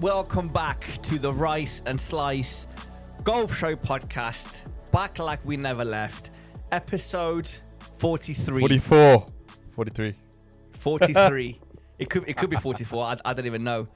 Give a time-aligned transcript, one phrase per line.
[0.00, 2.66] welcome back to the Rice and Slice
[3.22, 4.50] Golf Show podcast.
[4.92, 6.30] Back like we never left.
[6.72, 7.50] Episode
[7.98, 8.60] 43.
[8.60, 9.26] 44.
[9.74, 10.14] 43.
[10.72, 11.58] 43.
[11.98, 13.04] it could it could be 44.
[13.04, 13.88] I, I don't even know.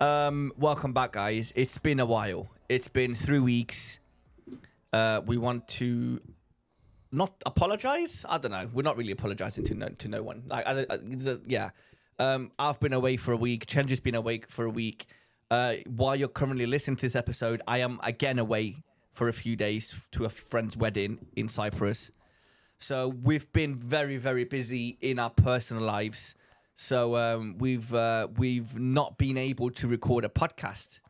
[0.00, 1.52] Um, welcome back, guys.
[1.54, 2.48] It's been a while.
[2.68, 4.00] It's been three weeks.
[4.92, 6.20] Uh, we want to
[7.12, 8.26] not apologize.
[8.28, 8.68] I don't know.
[8.72, 10.42] We're not really apologizing to no to no one.
[10.48, 10.98] Like, I, I,
[11.46, 11.70] yeah.
[12.18, 13.66] Um, I've been away for a week.
[13.66, 15.06] Chenji's been away for a week.
[15.50, 18.76] Uh, while you're currently listening to this episode, I am again away
[19.12, 22.10] for a few days to a friend's wedding in Cyprus.
[22.78, 26.34] So we've been very, very busy in our personal lives.
[26.76, 31.00] So um, we've uh, we've not been able to record a podcast.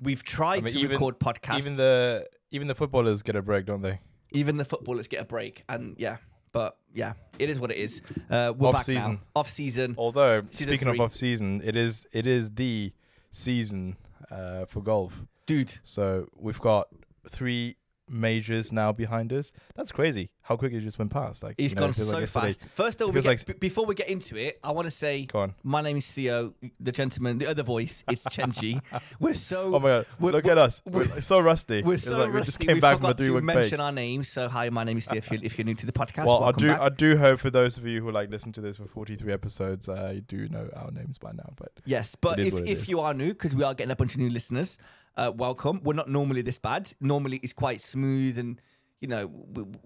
[0.00, 1.58] We've tried I mean, to even- record podcasts.
[1.58, 4.00] Even the even the footballers get a break, don't they?
[4.32, 6.16] even the footballers get a break, and yeah,
[6.52, 8.02] but yeah, it is what it is.
[8.28, 9.12] Uh, we're Off back season.
[9.12, 9.20] now.
[9.36, 9.94] Off season.
[9.96, 10.96] Although Season speaking three.
[10.98, 12.92] of off season, it is it is the
[13.36, 13.96] season
[14.30, 15.24] uh, for golf.
[15.46, 16.88] Dude, So we've got
[17.28, 17.76] three
[18.08, 19.52] majors now behind us.
[19.74, 20.30] That's crazy.
[20.42, 21.42] How quick it just went past.
[21.42, 22.64] Like he's you know, gone so like fast.
[22.66, 24.90] First of all, we get, like- b- before we get into it, I want to
[24.92, 25.26] say
[25.64, 28.04] my name is Theo, the gentleman, the other voice.
[28.10, 28.80] is Chenji.
[29.18, 30.06] we're so Oh my god!
[30.20, 30.82] Look at us.
[30.86, 31.82] we're- We're, so rusty.
[31.82, 32.34] We're so like rusty.
[32.34, 33.56] we just came we back from a forgot three to week break.
[33.56, 34.28] mention our names.
[34.28, 35.18] So hi, my name is Theo.
[35.18, 36.80] If you're, if you're new to the podcast, Well, I do back.
[36.80, 39.88] I do hope for those of you who like listen to this for 43 episodes,
[39.88, 41.52] uh, do know our names by now.
[41.56, 42.88] But Yes, but if, if is.
[42.88, 44.78] you are new, because we are getting a bunch of new listeners,
[45.16, 45.80] uh, welcome.
[45.82, 46.92] We're not normally this bad.
[47.00, 48.60] Normally, it's quite smooth and
[49.00, 49.30] you know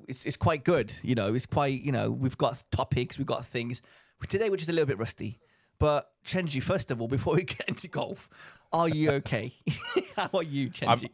[0.09, 0.93] it's it's quite good.
[1.03, 3.83] You know, it's quite you know we've got topics, we've got things.
[4.29, 5.39] Today we're just a little bit rusty.
[5.79, 8.29] But Chenji, first of all, before we get into golf,
[8.73, 9.55] are you okay?
[10.17, 11.09] How are you, Chenji?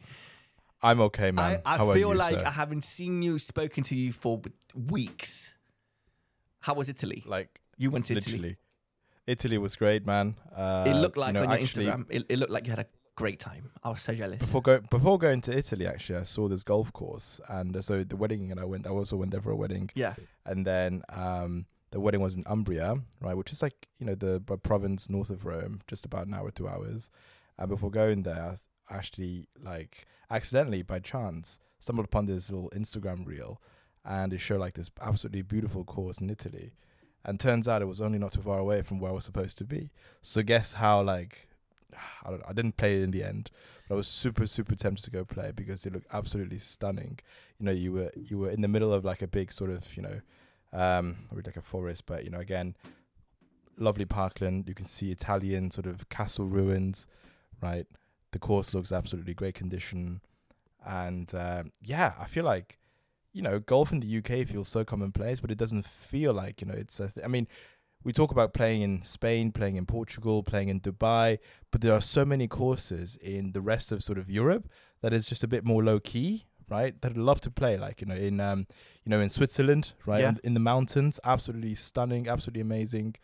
[0.81, 1.61] I'm okay, man.
[1.65, 2.43] I, I feel you, like sir?
[2.45, 4.41] I haven't seen you, spoken to you for
[4.75, 5.57] weeks.
[6.59, 7.23] How was Italy?
[7.25, 8.17] like You went to.
[8.17, 8.57] Italy.
[9.25, 10.35] Italy was great, man.
[10.55, 12.05] Uh, It looked like you know, on your actually, Instagram.
[12.09, 12.85] It, it looked like you had a
[13.17, 13.71] great time.
[13.83, 14.37] I was so jealous.
[14.37, 18.05] Before going before going to Italy, actually, I saw this golf course, and uh, so
[18.05, 18.87] the wedding, and I went.
[18.87, 20.13] I also went there for a wedding, yeah.
[20.45, 24.39] and then um, the wedding was in Umbria, right, which is like you know the
[24.39, 27.09] province north of Rome, just about an hour, two hours.
[27.57, 28.55] And before going there,
[28.89, 33.59] I actually like accidentally by chance stumbled upon this little Instagram reel,
[34.05, 36.71] and it showed like this absolutely beautiful course in Italy.
[37.25, 39.57] And turns out it was only not too far away from where I was supposed
[39.57, 39.89] to be.
[40.21, 41.49] So guess how like
[42.23, 43.49] I don't I didn't play it in the end,
[43.87, 47.19] but I was super super tempted to go play because it looked absolutely stunning.
[47.59, 49.95] You know, you were you were in the middle of like a big sort of
[49.95, 50.21] you know,
[50.73, 52.75] um, like a forest, but you know again,
[53.77, 54.67] lovely parkland.
[54.67, 57.07] You can see Italian sort of castle ruins,
[57.61, 57.85] right?
[58.31, 60.21] The course looks absolutely great condition,
[60.85, 62.77] and um, yeah, I feel like
[63.33, 66.67] you know golf in the UK feels so commonplace, but it doesn't feel like you
[66.67, 67.09] know it's a.
[67.09, 67.47] Th- I mean,
[68.07, 71.39] we talk about playing in Spain, playing in Portugal, playing in Dubai,
[71.71, 74.69] but there are so many courses in the rest of sort of Europe
[75.01, 76.99] that is just a bit more low key, right?
[77.01, 78.65] That I'd love to play, like you know in um,
[79.03, 80.21] you know in Switzerland, right?
[80.21, 80.29] Yeah.
[80.29, 83.15] In, in the mountains, absolutely stunning, absolutely amazing.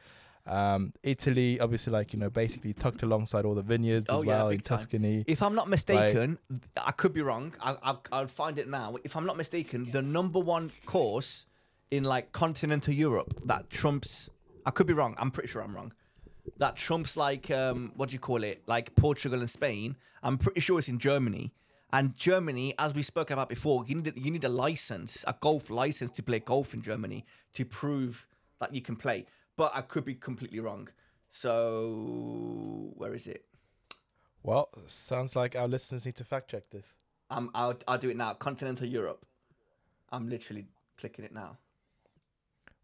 [0.46, 4.30] Um, Italy, obviously, like you know, basically tucked alongside all the vineyards Oh, as yeah,
[4.32, 4.80] well in big time.
[4.80, 5.24] Tuscany.
[5.28, 6.40] If I'm not mistaken,
[6.86, 7.54] I could be wrong.
[7.62, 8.98] I, I, I'll find it now.
[9.06, 11.46] If I'm not mistaken, the number one course
[11.90, 14.30] in like continental Europe that trumps.
[14.66, 15.16] I could be wrong.
[15.18, 15.94] I'm pretty sure I'm wrong.
[16.58, 18.64] That trumps like um, what do you call it?
[18.68, 19.96] Like Portugal and Spain.
[20.22, 21.54] I'm pretty sure it's in Germany.
[21.92, 25.36] And Germany, as we spoke about before, you need a, you need a license, a
[25.40, 27.24] golf license to play golf in Germany
[27.54, 28.26] to prove
[28.60, 29.26] that you can play.
[29.56, 30.90] But I could be completely wrong.
[31.30, 33.46] So where is it?
[34.42, 36.96] Well, sounds like our listeners need to fact check this.
[37.30, 38.34] I'm, I'll, I'll do it now.
[38.34, 39.26] Continental Europe.
[40.12, 40.66] I'm literally
[40.98, 41.58] clicking it now.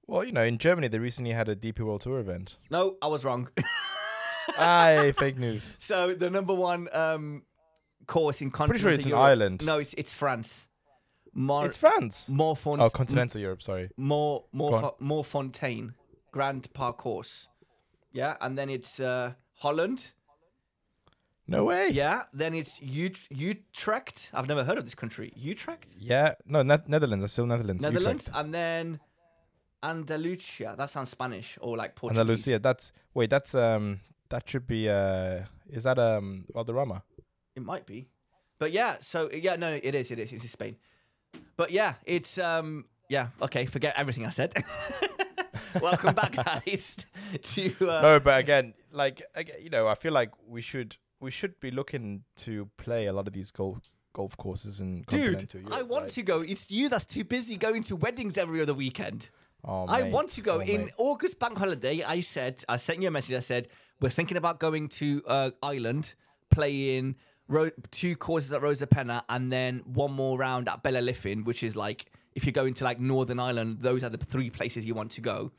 [0.09, 2.57] Well, you know, in Germany, they recently had a DP World Tour event.
[2.71, 3.47] No, I was wrong.
[4.57, 5.75] Aye, fake news.
[5.79, 7.43] so the number one um,
[8.07, 9.65] course in continental Pretty sure it's in Europe- Ireland.
[9.65, 10.67] No, it's it's France.
[11.33, 12.27] More It's France.
[12.27, 13.61] more font- Oh, continental Europe.
[13.61, 13.89] Sorry.
[13.97, 15.07] more more Go on.
[15.07, 15.93] Morfontaine
[16.31, 17.47] Grand Parcours.
[18.11, 20.13] Yeah, and then it's uh, Holland.
[21.47, 21.89] No way.
[21.89, 24.31] Yeah, then it's Ut- Utrecht.
[24.33, 25.31] I've never heard of this country.
[25.35, 26.33] Utrecht, Yeah.
[26.47, 27.21] No, ne- Netherlands.
[27.23, 27.83] That's still Netherlands.
[27.83, 28.39] Netherlands, Utrecht.
[28.45, 28.99] and then
[29.83, 30.75] Andalusia.
[30.77, 32.19] That sounds Spanish or like Portuguese.
[32.19, 32.59] Andalusia.
[32.59, 33.29] That's wait.
[33.29, 33.99] That's um.
[34.29, 35.43] That should be uh.
[35.69, 37.03] Is that um Valderrama?
[37.55, 38.07] It might be.
[38.59, 40.75] But yeah, so yeah, no, it is, it is, it's in Spain.
[41.55, 44.53] But yeah, it's um yeah, okay, forget everything I said.
[45.81, 46.31] Welcome back,
[46.65, 46.97] guys.
[47.41, 51.31] To uh, no, but again, like again, you know, I feel like we should we
[51.31, 53.79] should be looking to play a lot of these golf
[54.13, 55.73] golf courses in dude, Europe.
[55.73, 56.11] I want right?
[56.11, 56.41] to go.
[56.41, 59.29] It's you that's too busy going to weddings every other weekend.
[59.65, 60.11] Oh, I mate.
[60.13, 60.93] want to go Oh, in mate.
[60.97, 62.01] August bank holiday.
[62.03, 63.35] I said I sent you a message.
[63.35, 63.67] I said
[63.99, 66.13] we're thinking about going to uh, Ireland,
[66.49, 67.15] playing
[67.47, 72.05] ro- two courses at Rosapenna and then one more round at Ballyliffin, which is like
[72.35, 75.21] if you're going to like Northern Ireland, those are the three places you want to
[75.21, 75.51] go.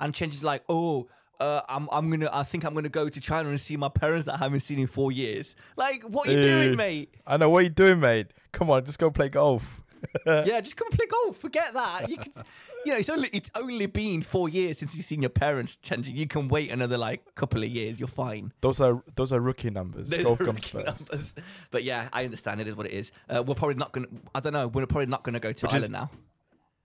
[0.00, 1.08] And Chenj is like, oh,
[1.40, 4.26] uh, I'm I'm gonna I think I'm gonna go to China and see my parents
[4.26, 5.56] that I haven't seen in four years.
[5.76, 7.12] Like, what are you doing, mate?
[7.26, 8.28] I know what you doing, mate.
[8.52, 9.82] Come on, just go play golf.
[10.26, 11.36] yeah, just come and play golf.
[11.38, 12.08] Forget that.
[12.10, 12.32] You can,
[12.84, 16.16] you know, it's only it's only been four years since you've seen your parents changing.
[16.16, 17.98] You can wait another like couple of years.
[17.98, 18.52] You're fine.
[18.60, 20.10] Those are those are rookie numbers.
[20.10, 21.10] Those golf comes first.
[21.12, 21.34] numbers.
[21.70, 22.60] But yeah, I understand.
[22.60, 23.12] It is what it is.
[23.28, 24.08] Uh, we're probably not gonna.
[24.34, 24.68] I don't know.
[24.68, 26.10] We're probably not gonna go to Which is- Ireland now.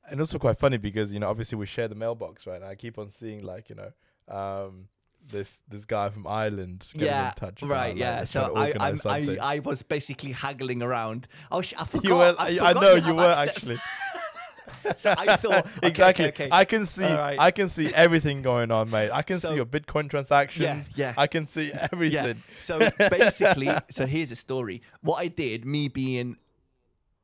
[0.09, 2.73] and also quite funny because you know obviously we share the mailbox right and i
[2.73, 3.91] keep on seeing like you know
[4.35, 4.87] um
[5.29, 7.95] this this guy from ireland getting Yeah, in touch about, right.
[7.97, 8.23] Yeah.
[8.25, 9.37] So I, I'm, I.
[9.41, 11.27] I was basically haggling around.
[11.51, 12.03] Oh, sh- I forgot.
[12.05, 13.55] you were I, I, know you were access.
[13.57, 13.77] actually
[14.97, 16.49] so I thought okay, exactly Okay, okay.
[16.51, 17.37] i can see right.
[17.39, 21.13] i can see everything going on mate i can So- see your bitcoin transactions yeah.
[21.17, 21.87] i can see Yeah.
[21.91, 24.81] everything So basically, so here's a story.
[25.01, 26.37] What I did, me being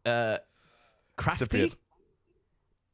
[0.05, 0.37] uh
[1.15, 1.73] crafty.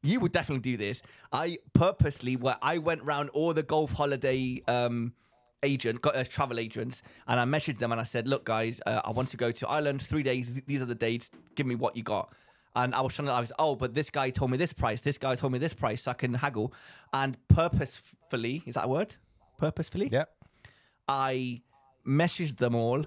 [0.02, 1.02] You would definitely do this.
[1.32, 5.12] I purposely, where I went round all the golf holiday um,
[5.62, 9.00] agent, got uh, travel agents, and I messaged them and I said, "Look, guys, uh,
[9.04, 10.62] I want to go to Ireland three days.
[10.66, 11.30] These are the dates.
[11.54, 12.32] Give me what you got."
[12.74, 15.02] And I was trying to, I was, oh, but this guy told me this price.
[15.02, 16.72] This guy told me this price, so I can haggle.
[17.12, 19.16] And purposefully, is that a word?
[19.58, 20.24] Purposefully, yeah
[21.08, 21.62] I
[22.06, 23.04] messaged them all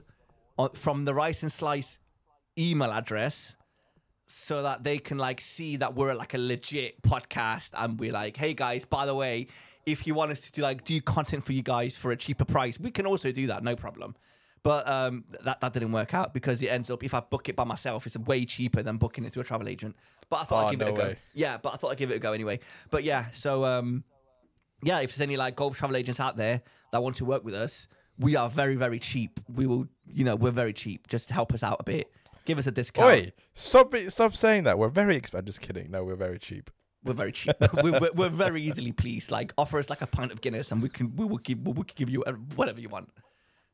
[0.57, 1.99] on, from the Rice and Slice
[2.57, 3.55] email address
[4.27, 8.37] so that they can like see that we're like a legit podcast and we're like,
[8.37, 9.47] hey guys, by the way,
[9.85, 12.45] if you want us to do like do content for you guys for a cheaper
[12.45, 14.15] price, we can also do that, no problem.
[14.63, 17.55] But um, that that didn't work out because it ends up if I book it
[17.55, 19.95] by myself, it's way cheaper than booking it to a travel agent.
[20.27, 21.03] But I thought Oh, I'd give it no a go.
[21.03, 21.17] way.
[21.35, 22.59] Yeah, but I thought I'd give it a go anyway.
[22.89, 24.03] But yeah, so um,
[24.81, 27.53] yeah, if there's any like golf travel agents out there that want to work with
[27.53, 27.87] us,
[28.17, 29.39] we are very, very cheap.
[29.53, 31.07] We will, you know, we're very cheap.
[31.07, 32.09] Just help us out a bit.
[32.45, 33.07] Give us a discount.
[33.07, 36.69] Wait, stop stop saying that we're very expensive just kidding no we're very cheap
[37.03, 37.55] We're very cheap.
[37.83, 39.29] we're, we're, we're very easily pleased.
[39.31, 41.73] Like, offer us like a pint of Guinness, and we can we will give we
[41.73, 42.23] will give you
[42.55, 43.09] whatever you want.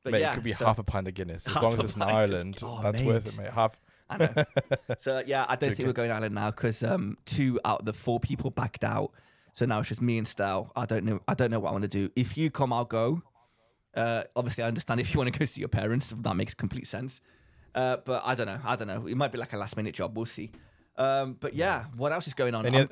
[0.03, 1.79] But mate yeah, it could be so- half a pint of guinness as long as
[1.81, 3.44] it's in pint of- Oh, that's worth it mate.
[3.44, 3.79] mate half
[4.09, 4.33] I know.
[5.00, 7.85] so yeah, I don't think we're going to Ireland now because um, two out of
[7.85, 9.12] the four people backed out.
[9.53, 10.71] So now it's just me and Stel.
[10.75, 11.21] I don't know.
[11.27, 12.09] I don't know what I want to do.
[12.15, 13.21] If you come, I'll go.
[13.95, 16.13] Uh, obviously, I understand if you want to go see your parents.
[16.17, 17.21] That makes complete sense.
[17.73, 18.59] Uh, but I don't know.
[18.65, 19.07] I don't know.
[19.07, 20.15] It might be like a last minute job.
[20.18, 20.51] We'll see.
[20.97, 22.65] Um, but yeah, what else is going on?
[22.65, 22.89] any, I'm-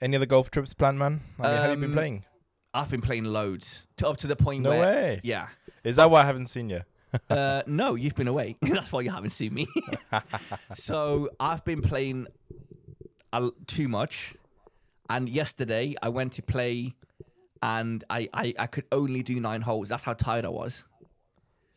[0.00, 2.24] any other golf trips planned man I mean, have you been Um, playing
[2.72, 5.48] I've been playing loads to, up to the point no where way yeah.
[5.82, 6.82] is that why i haven't seen you
[7.28, 8.56] Uh, no, you've been away.
[8.62, 9.66] That's why you haven't seen me.
[10.74, 12.28] so I've been playing
[13.66, 14.34] too much,
[15.08, 16.94] and yesterday I went to play,
[17.62, 19.88] and I, I I could only do nine holes.
[19.88, 20.84] That's how tired I was.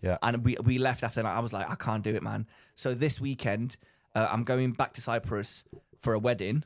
[0.04, 1.36] Yeah And we we left after that.
[1.36, 2.46] I was like, I can't do it, man.
[2.76, 3.78] So this weekend,
[4.14, 5.64] uh, I'm going back to Cyprus
[6.02, 6.64] for a wedding,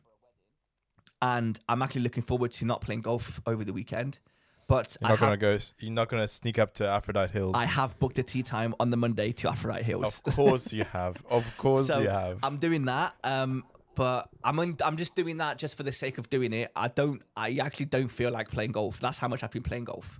[1.21, 4.19] and I'm actually looking forward to not playing golf over the weekend.
[4.67, 5.57] But You're not gonna go.
[5.79, 7.51] You're not gonna sneak up to Aphrodite Hills.
[7.55, 10.03] I have booked a tea time on the Monday to Aphrodite Hills.
[10.25, 11.15] of course you have.
[11.29, 12.39] Of course So you have.
[12.43, 13.15] I'm doing that.
[13.23, 13.63] Um,
[13.95, 16.71] but I'm on, I'm just doing that just for the sake of doing it.
[16.75, 17.21] I don't.
[17.35, 18.99] I actually don't feel like playing golf.
[18.99, 20.19] That's how much I've been playing golf.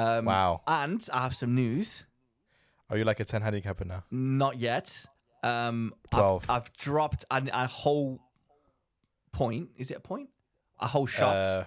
[0.00, 0.62] Um, Wow.
[0.66, 2.04] And I have some news.
[2.88, 4.04] Are you like a ten handicapper now?
[4.10, 5.06] Not yet.
[5.42, 6.46] Um, I've, 12.
[6.48, 8.20] I've dropped a, a whole
[9.32, 9.70] point.
[9.76, 10.28] Is it a point?
[10.80, 11.36] A whole shot.
[11.36, 11.64] Uh,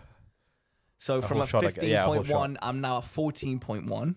[0.99, 4.15] so from a shot, like- yeah, 15.1, I'm now at 14.1.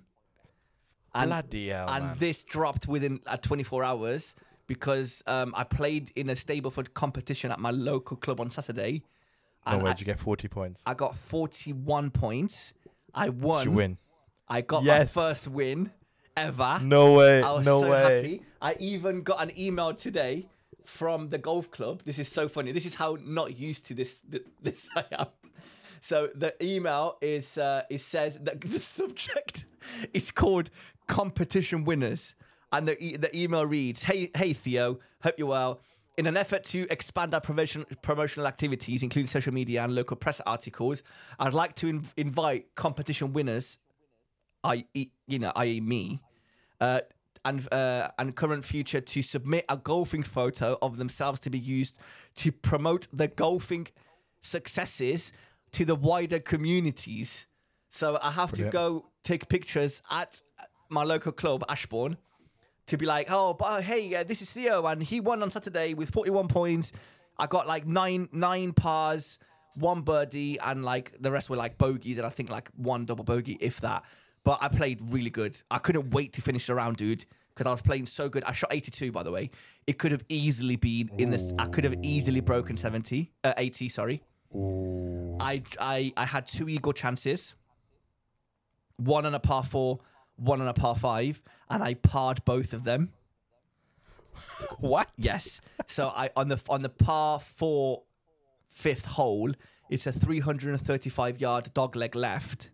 [1.14, 2.16] And bloody hell, and man.
[2.18, 4.34] this dropped within uh, 24 hours
[4.66, 9.02] because um, I played in a Stableford competition at my local club on Saturday.
[9.66, 10.82] no And way, I, did you get forty points?
[10.84, 12.74] I got 41 points.
[13.14, 13.64] I Did won.
[13.64, 13.98] you win?
[14.48, 15.14] I got Yes.
[15.16, 15.90] my first win
[16.36, 16.78] ever.
[16.82, 17.42] No way.
[17.42, 18.02] I was no so way.
[18.16, 18.42] happy.
[18.60, 20.48] I even got an email today
[20.84, 22.02] from the golf club.
[22.04, 22.72] This is so funny.
[22.72, 24.20] This is how not used to this
[24.62, 25.26] this I am.
[26.00, 29.64] So the email is uh, it says that the subject
[30.14, 30.70] is called
[31.08, 32.34] competition winners,
[32.72, 35.80] and the e- the email reads, "Hey hey Theo, hope you're well."
[36.18, 40.40] In an effort to expand our promotion, promotional activities, including social media and local press
[40.46, 41.02] articles,
[41.38, 43.76] I'd like to in- invite competition winners
[44.66, 44.84] I,
[45.26, 45.80] you know, i.e.
[45.80, 46.20] me,
[46.80, 47.00] uh,
[47.44, 51.98] and uh, and current future to submit a golfing photo of themselves to be used
[52.36, 53.86] to promote the golfing
[54.42, 55.32] successes
[55.72, 57.46] to the wider communities.
[57.90, 58.72] So I have Brilliant.
[58.72, 60.42] to go take pictures at
[60.88, 62.16] my local club, Ashbourne,
[62.86, 65.94] to be like, oh, but hey, uh, this is Theo, and he won on Saturday
[65.94, 66.92] with 41 points.
[67.38, 69.38] I got like nine nine pars,
[69.74, 73.24] one birdie, and like the rest were like bogeys, and I think like one double
[73.24, 74.04] bogey, if that.
[74.46, 75.60] But I played really good.
[75.72, 78.44] I couldn't wait to finish the round, dude, because I was playing so good.
[78.44, 79.50] I shot 82, by the way.
[79.88, 81.52] It could have easily been in this.
[81.58, 83.88] I could have easily broken 70, uh, 80.
[83.88, 84.22] Sorry.
[85.40, 87.56] I, I I had two eagle chances.
[88.98, 89.98] One on a par four,
[90.36, 93.10] one on a par five, and I parred both of them.
[94.78, 95.08] What?
[95.16, 95.60] Yes.
[95.86, 98.04] So I on the on the par four
[98.68, 99.52] fifth hole,
[99.90, 102.70] it's a 335 yard dog leg left,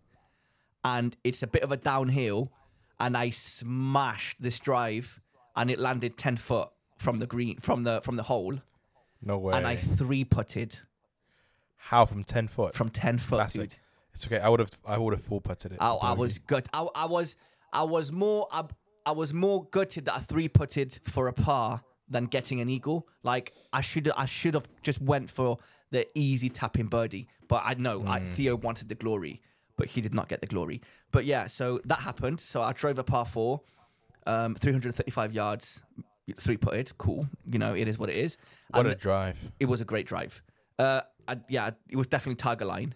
[0.83, 2.51] and it's a bit of a downhill,
[2.99, 5.19] and I smashed this drive,
[5.55, 8.59] and it landed 10 foot from the green from the from the hole,
[9.21, 9.53] No way.
[9.55, 10.77] and I three putted
[11.77, 12.75] How from ten foot?
[12.75, 13.69] from 10 foot, Classic.
[13.69, 13.79] dude.
[14.13, 14.39] It's okay.
[14.39, 14.69] I would have.
[14.85, 15.77] I would have full putted it.
[15.81, 16.67] I, I was gut.
[16.71, 17.35] I, I was
[17.73, 18.63] I was more I,
[19.07, 23.07] I was more gutted that I three putted for a par than getting an eagle.
[23.23, 25.57] Like I should I should have just went for
[25.89, 27.27] the easy tapping birdie.
[27.47, 28.31] But I know I, hmm.
[28.33, 29.41] Theo wanted the glory,
[29.77, 30.81] but he did not get the glory.
[31.11, 32.39] But yeah, so that happened.
[32.39, 33.61] So I drove a par four,
[34.27, 35.81] um, 335 yards,
[36.37, 36.97] three putted.
[36.97, 37.27] Cool.
[37.45, 38.37] You know it is what it is.
[38.71, 39.51] What And a drive.
[39.59, 40.41] it was a great drive.
[40.79, 42.95] Uh, I, yeah, it was definitely Tiger Line,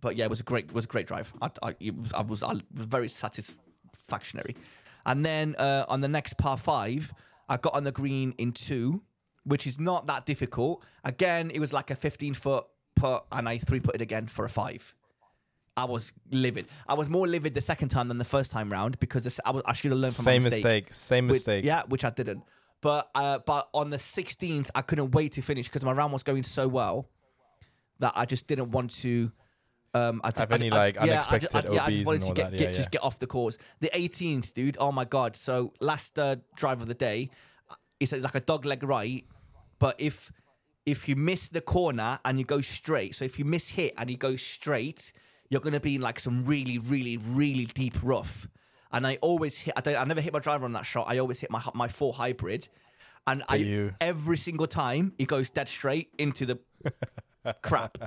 [0.00, 1.32] but yeah, it was a great, was a great drive.
[1.40, 4.56] I, I, it was, I was, I was very satisfactionary.
[5.06, 7.12] And then uh, on the next par five,
[7.48, 9.02] I got on the green in two,
[9.44, 10.84] which is not that difficult.
[11.04, 12.64] Again, it was like a 15 foot
[12.94, 14.94] putt, and I three putted again for a five.
[15.76, 16.66] I was livid.
[16.86, 19.52] I was more livid the second time than the first time round because this, I,
[19.52, 20.62] was, I should have learned from Same my mistake.
[20.88, 20.94] mistake.
[20.94, 21.64] Same Which- mistake.
[21.64, 22.42] yeah, which I didn't.
[22.82, 26.24] But uh, but on the 16th, I couldn't wait to finish because my round was
[26.24, 27.08] going so well
[28.00, 29.30] that I just didn't want to.
[29.94, 32.06] Um, I, Have I- any, I- like, yeah, I just- unexpected I, yeah, I just
[32.06, 32.58] wanted to get, that.
[32.58, 33.56] get Yeah, just get off the course.
[33.80, 34.76] The 18th, dude.
[34.80, 35.36] Oh my god!
[35.36, 37.30] So last uh, drive of the day,
[38.00, 39.24] it's like a dog leg right,
[39.78, 40.30] but if
[40.84, 44.10] if you miss the corner and you go straight, so if you miss hit and
[44.10, 45.12] you go straight,
[45.52, 48.48] you're gonna be in like some really, really, really deep rough.
[48.90, 49.74] And I always hit.
[49.76, 49.96] I don't.
[49.96, 51.04] I never hit my driver on that shot.
[51.08, 52.68] I always hit my my four hybrid,
[53.26, 53.94] and I you.
[54.00, 56.58] every single time it goes dead straight into the
[57.62, 57.98] crap.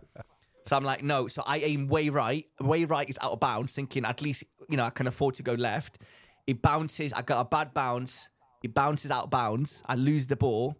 [0.66, 1.28] So I'm like, no.
[1.28, 2.48] So I aim way right.
[2.60, 5.44] Way right is out of bounds, thinking at least you know I can afford to
[5.44, 6.00] go left.
[6.48, 7.14] It bounces.
[7.14, 8.28] I got a bad bounce.
[8.64, 9.84] It bounces out of bounds.
[9.86, 10.78] I lose the ball.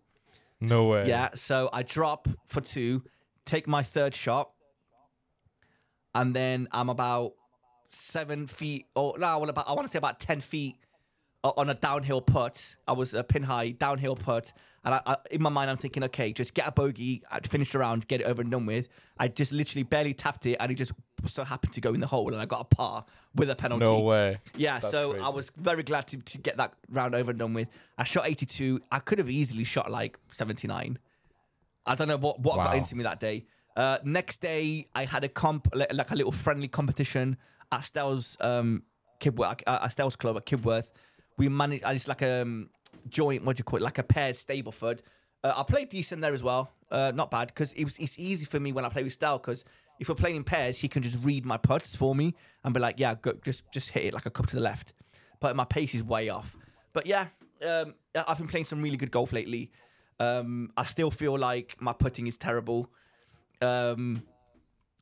[0.60, 1.08] No way.
[1.08, 1.30] Yeah.
[1.36, 3.04] So I drop for two,
[3.46, 4.50] take my third shot,
[6.16, 7.34] and then I'm about
[7.90, 10.78] seven feet, or no, well, about I want to say about ten feet
[11.44, 12.76] uh, on a downhill putt.
[12.88, 14.54] I was a pin high downhill putt,
[14.84, 17.72] and I, I, in my mind I'm thinking, okay, just get a bogey, I finish
[17.72, 18.88] the round, get it over and done with.
[19.20, 20.94] I just literally barely tapped it, and it just
[21.26, 23.06] so happened to go in the hole, and I got a par
[23.36, 23.84] with a penalty.
[23.84, 24.40] No way.
[24.56, 27.54] Yeah, That's so I was very glad to, to get that round over and done
[27.54, 27.68] with.
[27.98, 28.82] I shot 82.
[28.92, 30.98] I could have easily shot like 79.
[31.86, 33.46] I don't know what, what got into me that day.
[33.76, 37.38] Uh, next day, I had a comp, like a little friendly competition
[37.72, 38.84] at Stell's um,
[39.20, 40.92] Kibworth, uh, at Stell's club at Kibworth.
[41.38, 42.70] We managed, uh, it's like a um,
[43.10, 45.02] joint, what do you call it, like a paired Stableford.
[45.44, 46.72] Uh, I played decent there as well.
[46.90, 49.38] Uh, not bad because it was it's easy for me when I play with Stell
[49.38, 49.66] because
[50.00, 52.80] if we're playing in pairs, he can just read my putts for me and be
[52.80, 54.94] like, yeah, go, just just hit it like a cup to the left.
[55.40, 56.56] But my pace is way off.
[56.94, 57.28] But yeah,
[57.68, 57.96] um,
[58.28, 59.72] I've been playing some really good golf lately.
[60.20, 62.90] Um, I still feel like my putting is terrible.
[63.62, 64.24] Um,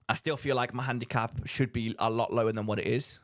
[0.09, 3.19] I still feel like my handicap should be a lot lower than what it is.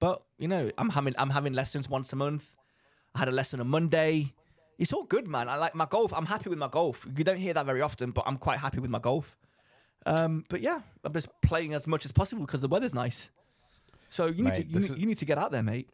[0.00, 2.56] But you know, I'm having I'm having lessons once a month.
[3.14, 4.32] I had a lesson on Monday.
[4.78, 5.48] It's all good, man.
[5.48, 6.12] I like my golf.
[6.12, 7.06] I'm happy with my golf.
[7.16, 9.36] You don't hear that very often, but I'm quite happy with my golf.
[10.06, 13.30] Um, but yeah, I'm just playing as much as possible because the weather's nice.
[14.08, 15.88] So you need to you, is- you need to get out there, mate.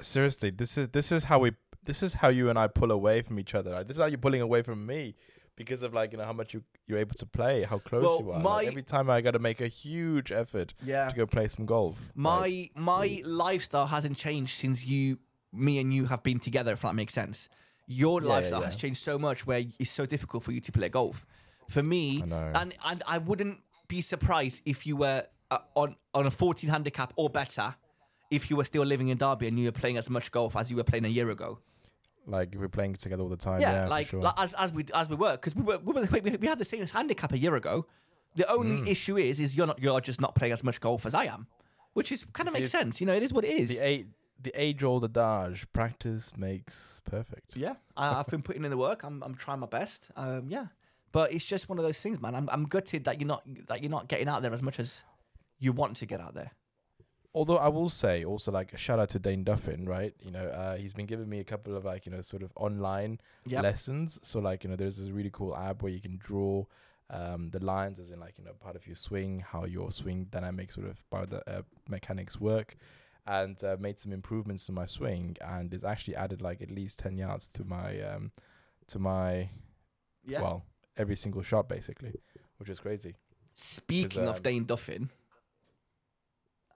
[0.00, 1.52] Seriously, this is this is how we
[1.84, 3.70] this is how you and I pull away from each other.
[3.70, 5.14] Like, this is how you're pulling away from me
[5.62, 8.20] because of like you know how much you you're able to play, how close Well,
[8.22, 8.40] you are.
[8.40, 11.08] my- Like, every time I got to make a huge effort Yeah.
[11.10, 11.96] to go play some golf.
[12.14, 15.18] My Like, my lifestyle hasn't changed since you,
[15.52, 16.72] me and you have been together.
[16.72, 17.48] If that makes sense,
[17.86, 18.66] your Yeah, lifestyle yeah.
[18.70, 21.26] has changed so much where it's so difficult for you to play golf.
[21.68, 23.58] For me, and and I wouldn't
[23.94, 27.68] be surprised if you were uh, on on a 14 handicap or better,
[28.30, 30.70] if you were still living in Derby and you were playing as much golf as
[30.70, 31.50] you were playing a year ago.
[32.30, 33.60] Like if we're playing together all the time.
[33.60, 34.20] Yeah, Yeah, like, sure.
[34.22, 36.58] like as as we as we were because we were, we were we, we had
[36.58, 37.86] the same handicap a year ago.
[38.36, 38.88] The only Mm.
[38.88, 41.46] issue is is you're not you're just not playing as much golf as I am,
[41.94, 43.00] which is kind of makes sense.
[43.00, 43.70] You know, it is what it is.
[43.70, 44.06] the eight
[44.42, 47.56] the age old adage: practice makes perfect.
[47.56, 49.02] Yeah, I, I've been putting in the work.
[49.02, 50.08] I'm I'm trying my best.
[50.16, 50.66] Um, yeah,
[51.12, 52.34] but it's just one of those things, man.
[52.34, 55.02] I'm I'm gutted that you're not that you're not getting out there as much as
[55.58, 56.52] you want to get out there.
[57.32, 60.14] Although I will say also like a shout out to Dane Duffin, right?
[60.20, 62.50] You know, uh, he's been giving me a couple of like you know sort of
[62.56, 64.18] online Yeah, lessons.
[64.22, 66.64] So like you know, there's this really cool app where you can draw
[67.08, 70.26] um, the lines, as in like you know part of your swing, how your swing
[70.30, 72.76] dynamics sort of biomechanics uh, mechanics work.
[73.26, 76.98] and uh, made some improvements to my swing, and it's actually added like at least
[76.98, 78.32] ten yards to my um,
[78.88, 79.50] to my
[80.26, 80.40] Yeah.
[80.40, 80.64] well
[80.96, 82.14] every single shot basically,
[82.58, 83.14] which is crazy.
[83.54, 85.10] Speaking of um, Dane Duffin,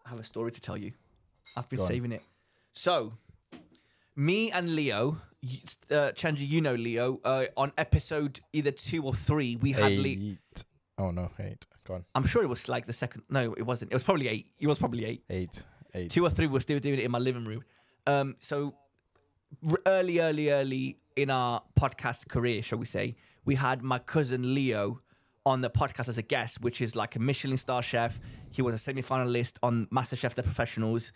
[0.05, 0.93] I have a story to tell you.
[1.57, 1.89] I've been Go on.
[1.89, 2.23] saving it.
[2.73, 3.15] So,
[4.17, 9.15] me and Leo, y- uh, Chandra, you know Leo, uh, on episode either two or
[9.15, 10.33] three, we had Leo.
[10.33, 10.65] Eight.
[10.99, 11.65] Oh no, eight.
[11.87, 12.05] Go on.
[12.15, 13.23] I'm sure it was like the second.
[13.29, 13.93] No, it wasn't.
[13.93, 14.47] It was probably eight.
[14.59, 15.23] It was probably eight.
[15.31, 15.63] Eight.
[15.95, 16.11] Eight.
[16.11, 17.63] Two or three were still doing it in my living room.
[18.07, 18.75] Um, so
[19.69, 24.55] r- early, early, early in our podcast career, shall we say, we had my cousin
[24.55, 25.01] Leo
[25.47, 28.19] on the podcast as a guest, which is like a Michelin star chef.
[28.51, 31.13] He was a semi-finalist on MasterChef: The Professionals,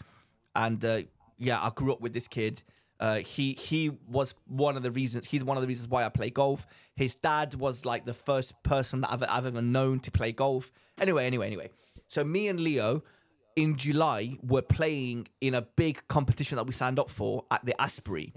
[0.55, 1.03] and uh,
[1.39, 2.63] yeah, I grew up with this kid.
[3.01, 5.27] Uh, he he was one of the reasons.
[5.27, 6.67] He's one of the reasons why I play golf.
[6.97, 10.73] His dad was like the first person that I've, I've ever known to play golf.
[11.01, 11.71] Anyway, anyway, anyway.
[12.09, 13.05] So me and Leo
[13.55, 17.81] in July were playing in a big competition that we signed up for at the
[17.81, 18.33] Asprey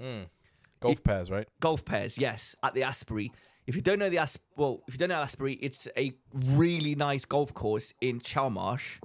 [0.79, 1.48] Golf pairs, right?
[1.60, 2.17] golf pairs.
[2.17, 3.31] Yes, at the Asprey.
[3.67, 6.95] If you don't know the As, well, if you don't know Asprey, it's a really
[6.95, 8.99] nice golf course in Chalmarsh,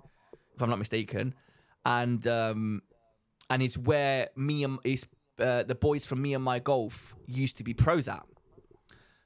[0.55, 1.35] if I'm not mistaken,
[1.85, 2.83] and um,
[3.51, 5.07] and it's where me and is
[5.39, 8.25] uh, the boys from me and my golf used to be pros at.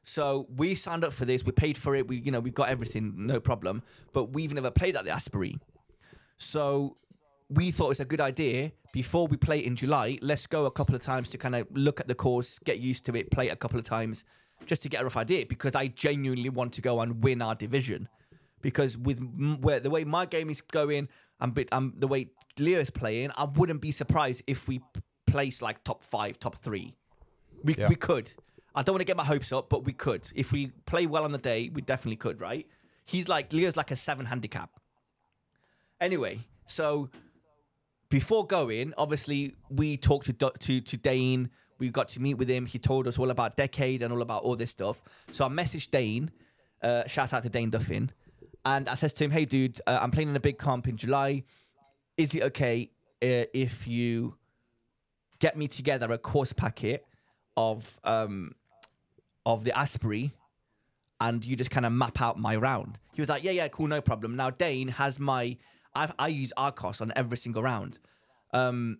[0.02, 1.44] So we signed up for this.
[1.44, 2.08] We paid for it.
[2.08, 3.82] We you know we got everything, no problem.
[4.12, 5.58] But we've never played at the Asprey.
[6.36, 6.96] So
[7.48, 10.18] we thought it's a good idea before we play in July.
[10.22, 13.04] Let's go a couple of times to kind of look at the course, get used
[13.06, 14.24] to it, play it a couple of times,
[14.66, 15.46] just to get a rough idea.
[15.46, 18.08] Because I genuinely want to go and win our division.
[18.62, 21.08] Because with m- where the way my game is going,
[21.40, 24.80] and bit um, the way Leo is playing, I wouldn't be surprised if we
[25.26, 26.94] place like top five, top three.
[27.64, 27.88] We Yeah.
[27.88, 28.32] we could.
[28.74, 30.28] I don't want to get my hopes up, but we could.
[30.34, 32.66] If we play well on the day, we definitely could, right?
[33.06, 34.70] He's like Leo's like a seven handicap.
[36.00, 37.10] Anyway, so
[38.10, 41.50] before going, obviously we talked to to to Dane.
[41.80, 42.66] We got to meet with him.
[42.66, 45.02] He told us all about Decade and all about all this stuff.
[45.32, 46.30] So I messaged Dane.
[46.80, 48.10] Uh, shout out to Dane Duffin,
[48.64, 50.96] and I says to him, "Hey, dude, uh, I'm playing in a big comp in
[50.96, 51.42] July.
[52.16, 52.90] Is it okay
[53.22, 54.36] uh, if you
[55.40, 57.04] get me together a course packet
[57.56, 58.54] of um
[59.44, 60.32] of the Asprey?"
[61.20, 62.98] and you just kind of map out my round.
[63.14, 64.36] He was like, yeah, yeah, cool, no problem.
[64.36, 65.56] Now Dane has my,
[65.94, 67.98] I, I use Arccos on every single round.
[68.52, 68.98] Um,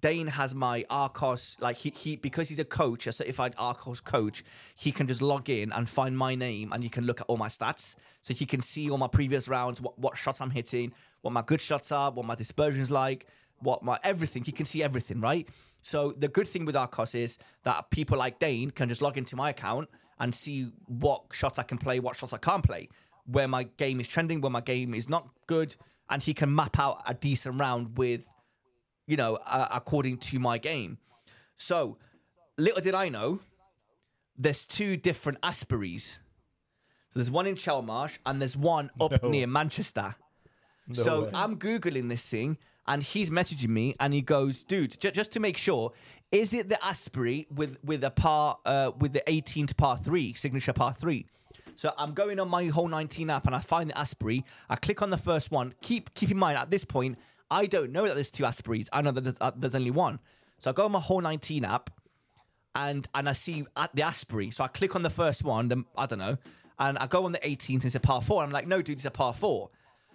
[0.00, 4.44] Dane has my Arccos, like he, he because he's a coach, a certified Arccos coach,
[4.74, 7.36] he can just log in and find my name and you can look at all
[7.36, 7.96] my stats.
[8.22, 11.42] So he can see all my previous rounds, what, what shots I'm hitting, what my
[11.42, 13.26] good shots are, what my dispersion's like,
[13.58, 14.44] what my everything.
[14.44, 15.48] He can see everything, right?
[15.82, 19.36] So the good thing with Arccos is that people like Dane can just log into
[19.36, 22.88] my account and see what shots I can play, what shots I can't play,
[23.26, 25.76] where my game is trending, where my game is not good,
[26.10, 28.28] and he can map out a decent round with,
[29.10, 30.98] you know, uh, according to my game.
[31.56, 31.98] So
[32.56, 33.40] little did I know,
[34.36, 36.18] there's two different Aspreys.
[37.10, 39.28] So there's one in Chelmarsh and there's one up No.
[39.30, 40.14] near Manchester.
[40.86, 41.30] No so way.
[41.34, 45.40] I'm googling this thing, and he's messaging me, and he goes, "Dude, j- just to
[45.40, 45.92] make sure,
[46.32, 50.72] is it the Asprey with with a par uh, with the 18th par three signature
[50.72, 51.26] par three?
[51.76, 54.44] So I'm going on my Hole19 app, and I find the Asprey.
[54.68, 55.74] I click on the first one.
[55.80, 57.16] Keep keep in mind at this point,
[57.50, 58.88] I don't know that there's two Aspreys.
[58.92, 60.20] I know that there's, uh, there's only one.
[60.60, 61.90] So I go on my Hole19 app,
[62.74, 64.50] and and I see at the Asprey.
[64.50, 66.36] So I click on the first one, then I don't know,
[66.78, 67.84] and I go on the 18th.
[67.84, 68.42] It's a par four.
[68.42, 69.70] I'm like, no, dude, it's a par four.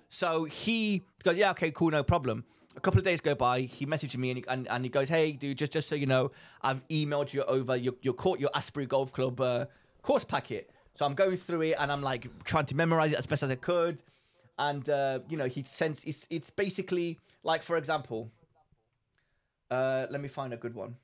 [0.09, 2.45] So he goes, yeah, okay, cool, no problem.
[2.77, 3.61] A couple of days go by.
[3.61, 6.05] He messages me and he, and, and he goes, hey, dude, just just so you
[6.05, 9.65] know, I've emailed you over your your court your Asprey Golf Club uh,
[10.01, 10.71] course packet.
[10.95, 13.51] So I'm going through it and I'm like trying to memorize it as best as
[13.51, 14.01] I could.
[14.57, 18.31] And uh, you know, he sends it's it's basically like for example,
[19.69, 20.95] uh, let me find a good one.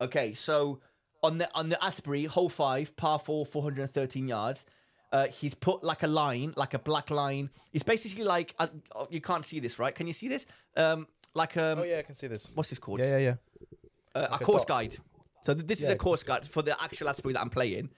[0.00, 0.80] Okay, so
[1.22, 4.66] on the on the Asprey hole five, par four, four hundred and thirteen yards.
[5.12, 7.48] Uh, he's put like a line, like a black line.
[7.72, 9.94] It's basically like uh, oh, you can't see this, right?
[9.94, 10.44] Can you see this?
[10.76, 12.50] Um, like um, Oh yeah, I can see this.
[12.54, 12.98] what's this called?
[13.00, 13.34] Yeah, yeah, yeah.
[14.14, 14.78] uh, a Like a course dot.
[14.78, 14.96] guide.
[15.42, 17.90] So th- this is a course guide for the actual Asprey that I'm playing.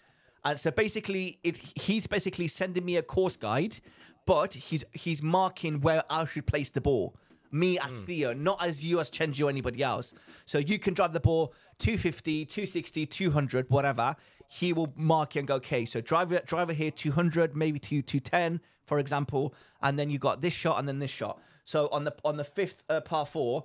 [0.44, 3.79] And so basically, it he's basically sending me a course guide,
[4.27, 7.16] but he's he's marking where I should place the ball.
[7.51, 10.12] Me as Theo, not as you as Chenji or anybody else.
[10.44, 14.16] So you can drive the ball 250, 260, 200, whatever.
[14.51, 18.61] He will mark it and go, okay, so driver driver here 200, maybe to 210,
[18.87, 21.40] for example, and then you got this shot and then this shot.
[21.64, 23.64] So on the on the fifth uh, par four,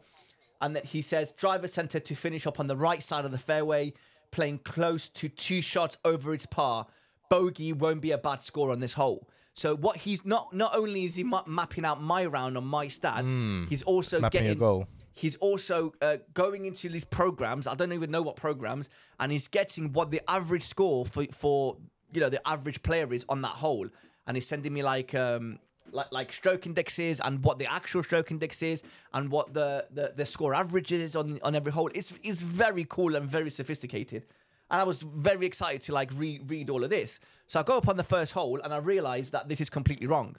[0.61, 3.37] and that he says driver center to finish up on the right side of the
[3.37, 3.93] fairway,
[4.33, 6.87] playing close to two shots over its par.
[7.29, 9.29] Bogey won't be a bad score on this hole.
[9.55, 12.87] So what he's not not only is he ma- mapping out my round on my
[12.87, 13.31] stats,
[13.69, 14.87] he's also getting goal.
[15.15, 17.67] He's also uh, going into these programs.
[17.67, 21.77] I don't even know what programs, and he's getting what the average score for for
[22.13, 23.87] you know the average player is on that hole,
[24.25, 25.59] and he's sending me like um
[25.93, 30.13] like like stroke indexes and what the actual stroke index is and what the the,
[30.15, 31.89] the score average is on on every hole.
[31.93, 34.25] is it's very cool and very sophisticated.
[34.71, 37.19] And I was very excited to like re- read all of this.
[37.47, 40.07] So I go up on the first hole and I realize that this is completely
[40.07, 40.35] wrong.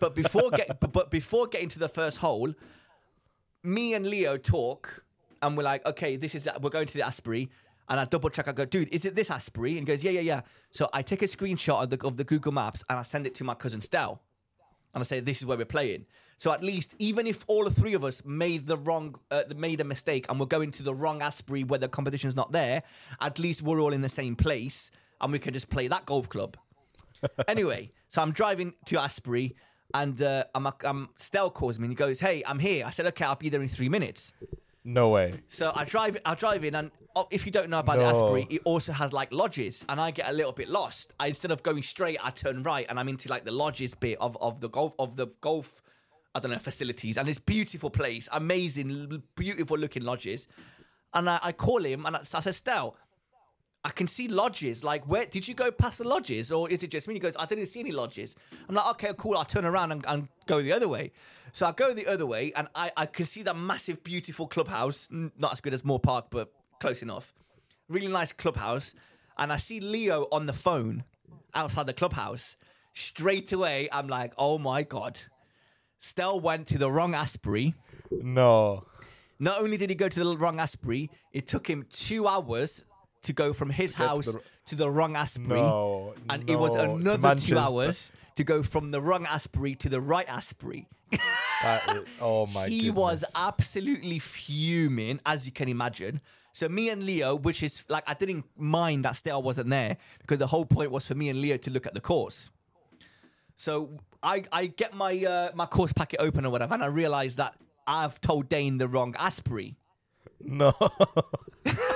[0.00, 2.54] But before get but, before getting to the first hole,
[3.62, 5.04] me and Leo talk,
[5.42, 7.48] and we're like, okay, this is that we're going to the Asprey,
[7.88, 8.48] and I double check.
[8.48, 9.78] I go, dude, is it this Asprey?
[9.78, 10.40] And he goes, yeah, yeah, yeah.
[10.70, 13.34] So I take a screenshot of the of the Google Maps and I send it
[13.36, 14.22] to my cousin Stel,
[14.96, 16.06] and I say, this is where we're playing.
[16.38, 19.82] So at least, even if all the three of us made the wrong, uh, made
[19.82, 22.82] a mistake, and we're going to the wrong Asprey where the competition's not there,
[23.20, 26.30] at least we're all in the same place, and we can just play that golf
[26.30, 26.56] club.
[27.48, 29.54] anyway, so I'm driving to Asprey,
[29.92, 33.04] and uh, I'm, I'm Stel calls me and he goes, "Hey, I'm here." I said,
[33.08, 34.32] "Okay, I'll be there in three minutes."
[34.88, 35.34] No way.
[35.48, 38.10] So I drive, I drive in, and oh, if you don't know about the No.
[38.10, 41.12] Asprey, it also has like lodges, and I get a little bit lost.
[41.18, 44.16] I instead of going straight, I turn right, and I'm into like the lodges bit
[44.20, 45.82] of, of the golf of the golf,
[46.36, 50.46] I don't know facilities, and this beautiful place, amazing, l- beautiful looking lodges.
[51.12, 52.96] And I, I call him, and I, I said, Stel,
[53.86, 54.82] I can see lodges.
[54.82, 57.14] Like, where did you go past the lodges, or is it just me?
[57.14, 58.34] He goes, I didn't see any lodges.
[58.68, 59.36] I'm like, okay, cool.
[59.36, 61.12] I'll turn around and, and go the other way.
[61.52, 65.06] So I go the other way, and I, I can see that massive, beautiful clubhouse.
[65.12, 67.32] Not as good as Moor Park, but close enough.
[67.88, 68.92] Really nice clubhouse.
[69.38, 71.04] And I see Leo on the phone
[71.54, 72.56] outside the clubhouse.
[72.92, 75.20] Straight away, I'm like, oh my god.
[76.00, 77.74] Stell went to the wrong Asprey.
[78.10, 78.84] No.
[79.38, 82.82] Not only did he go to the wrong Asprey, it took him two hours
[83.26, 85.60] to go from his get to house the- to the wrong Asprey.
[85.60, 90.00] No, and it was another two hours to go from the wrong Asprey to the
[90.00, 90.88] right Asprey.
[91.12, 91.20] Is,
[92.20, 92.96] oh my he goodness.
[92.96, 96.20] was absolutely fuming, as you can imagine.
[96.52, 100.38] So me and Leo, which is like I didn't mind that Stale wasn't there because
[100.38, 102.50] the whole point was for me and Leo to look at the course.
[103.56, 107.36] So I I get my uh, my course packet open or whatever, and I realize
[107.36, 107.54] that
[107.86, 109.76] I've told Dane the wrong Asprey.
[110.40, 110.74] No.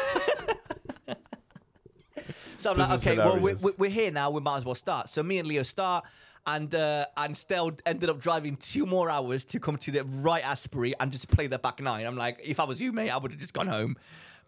[2.58, 4.30] So I'm This like, is okay, well, we're, we're- here now.
[4.30, 5.08] We might as well start.
[5.08, 6.04] So me and Leo start,
[6.46, 10.44] and uh, and Stel ended up driving two more hours to come to the right
[10.44, 12.06] Asprey and just play the back nine.
[12.06, 13.96] I'm like, if I was you, mate, I would have just gone home.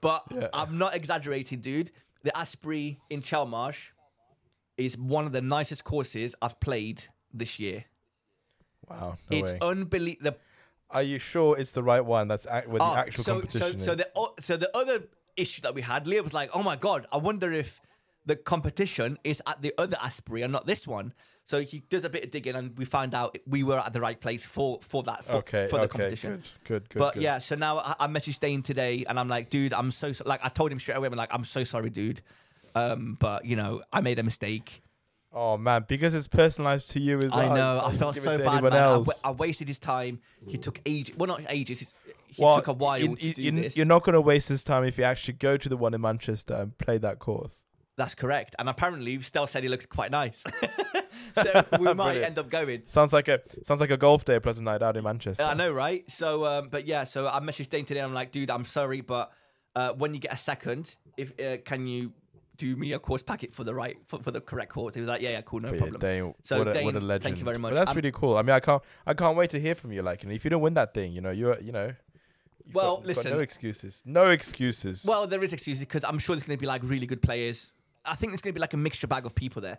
[0.00, 0.48] But Yeah.
[0.54, 1.90] I'm not exaggerating, dude.
[2.24, 3.90] The Asprey in Chelmarsh
[4.76, 7.84] is one of the nicest courses I've played this year.
[8.88, 9.16] wow.
[9.30, 10.38] No it's unbelievable.
[10.90, 12.28] Are you sure it's the right one?
[12.28, 15.04] That's act- where the Oh, actual so, competition so, so the o- so the other
[15.36, 17.80] issue that we had, Leo was like, "Oh my god, I wonder if
[18.24, 21.14] the competition is at the other Asprey and not this one."
[21.44, 24.00] So he does a bit of digging, and we find out we were at the
[24.00, 25.66] right place for for that for, okay.
[25.68, 25.88] for the okay.
[25.88, 26.30] competition.
[26.30, 26.50] Good.
[26.64, 26.88] Good.
[26.90, 26.98] Good.
[26.98, 27.22] but good.
[27.22, 30.24] yeah, so now I, I messaged Dane today, and I'm like, "Dude, I'm so, so
[30.26, 32.22] like." I told him straight away, I'm like, "I'm so sorry, dude."
[32.74, 34.82] Um, but you know, I made a mistake.
[35.34, 37.52] Oh man, because it's personalized to you as well.
[37.52, 37.78] I know.
[37.78, 38.72] I wouldn't felt so bad, man.
[38.72, 39.02] I.
[39.24, 40.20] I wasted his time.
[40.46, 41.16] He took ages.
[41.16, 41.94] Well, not ages.
[42.26, 43.76] He Well, took a while you, to do you, this.
[43.76, 46.00] You're not going to waste his time if you actually go to the one in
[46.00, 47.64] Manchester and play that course.
[47.96, 48.56] That's correct.
[48.58, 50.42] And apparently, Stel said he looks quite nice.
[51.34, 52.82] so we might end up going.
[52.86, 55.44] Sounds like a sounds like a golf day plus a night out in Manchester.
[55.44, 56.10] I know, right?
[56.10, 58.00] So, um, but yeah, so I messaged Dane today.
[58.00, 59.30] I'm like, dude, I'm sorry, but
[59.76, 62.12] uh, when you get a second, if uh, can you
[62.56, 64.94] do me a course packet for the right for, for the correct course?
[64.94, 66.00] He was like, yeah, yeah, cool, no But yeah, problem.
[66.00, 67.72] Dane, So, what, a, Dane, what a thank you very much.
[67.72, 68.36] But that's really um, cool.
[68.36, 70.02] I mean, I can't I can't wait to hear from you.
[70.02, 71.94] Like, and if you don't win that thing, you know, you're you know.
[72.72, 73.32] Well, got- you've got listen.
[73.32, 74.02] no excuses.
[74.06, 75.04] No excuses.
[75.06, 77.72] Well, there is excuses because I'm sure there's going to be like really good players.
[78.04, 79.78] I think there's going to be like a mixture bag of people there.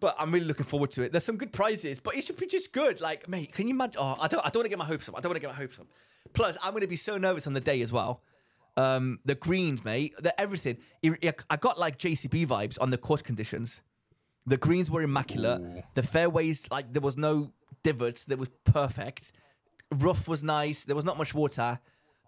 [0.00, 1.12] But I'm really looking forward to it.
[1.12, 3.00] There's some good prizes, but it should be just good.
[3.00, 4.00] Like, mate, can you imagine?
[4.00, 5.16] Oh, I don't, I don't want to get my hopes up.
[5.16, 5.86] I don't want to get my hopes up.
[6.34, 8.20] Plus, I'm going to be so nervous on the day as well.
[8.78, 10.78] Um, the greens, mate, the everything.
[11.02, 13.80] It- it- I got like JCB vibes on the course conditions.
[14.46, 15.60] The greens were immaculate.
[15.60, 15.82] Ooh.
[15.94, 18.24] The fairways, like there was no divots.
[18.24, 19.32] That was perfect.
[19.92, 20.84] Rough was nice.
[20.84, 21.80] There was not much water,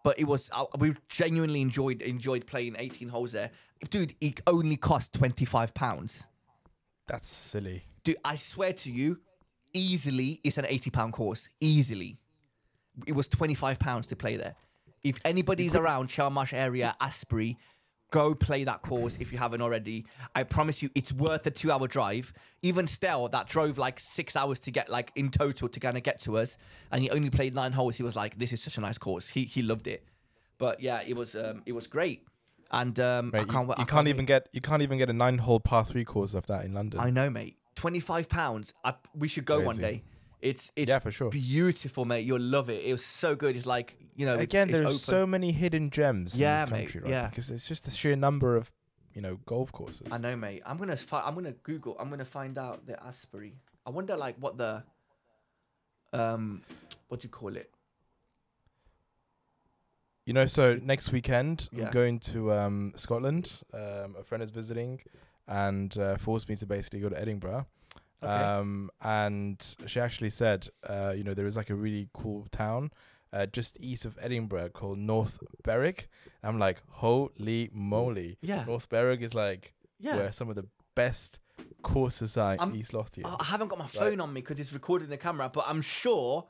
[0.02, 0.50] but it was.
[0.52, 3.50] Uh, we genuinely enjoyed enjoyed playing 18 holes there.
[3.88, 6.26] Dude, it only cost 25 pounds.
[7.06, 7.84] that's silly.
[8.04, 9.20] Dude, I swear to you,
[9.72, 11.48] easily it's an 80 pound course.
[11.60, 12.16] Easily,
[13.06, 14.54] it was 25 pounds to play there.
[15.02, 17.56] If anybody's around Chelmarsh area, Asprey,
[18.10, 20.04] go play that course if you haven't already.
[20.34, 22.32] I promise you, it's worth a two-hour drive.
[22.62, 26.02] Even Stel, that drove like six hours to get like in total to kind of
[26.02, 26.58] get to us,
[26.92, 27.96] and he only played nine holes.
[27.96, 30.04] He was like, "This is such a nice course." He he loved it.
[30.58, 32.26] But yeah, it was um, it was great,
[32.70, 33.62] and um, Mate, I can't.
[33.62, 34.10] you, wait- I you can't wait.
[34.10, 36.74] even get you can't even get a nine hole par three course of that in
[36.74, 37.00] London.
[37.00, 37.56] I know, mate.
[37.74, 38.74] twenty five pounds.
[38.84, 40.02] I, We should go one day.
[40.42, 41.30] It's it's Yeah, for sure.
[41.30, 42.24] beautiful, mate.
[42.24, 42.84] You'll love it.
[42.84, 43.56] It was so good.
[43.56, 44.98] It's like you know, Again, it's, there's open.
[44.98, 47.10] so many hidden gems Yeah, in this mate, country, right?
[47.10, 47.28] yeah.
[47.28, 48.70] Because it's just the sheer number of,
[49.14, 50.08] you know, golf courses.
[50.10, 50.62] I know, mate.
[50.66, 51.96] I'm gonna fi- I'm gonna Google.
[51.98, 53.54] I'm gonna find out the Asbury.
[53.86, 54.82] I wonder, like, what the
[56.12, 56.62] um,
[57.08, 57.70] what do you call it?
[60.26, 61.86] You know, so next weekend Yeah.
[61.86, 63.62] I'm going to um, Scotland.
[63.72, 65.00] Um, a friend is visiting,
[65.48, 67.66] and uh, forced me to basically go to Edinburgh.
[68.22, 68.32] Okay.
[68.32, 72.90] Um, and she actually said, uh, you know, there is like a really cool town
[73.32, 76.08] uh, just east of Edinburgh called North Berwick.
[76.42, 78.38] I'm like, holy moly!
[78.40, 80.16] Yeah, North Berwick is like yeah.
[80.16, 81.38] where some of the best
[81.82, 83.26] courses are in I'm- East Lothian.
[83.26, 86.46] I haven't got my phone on me because it's recording the camera, but I'm sure.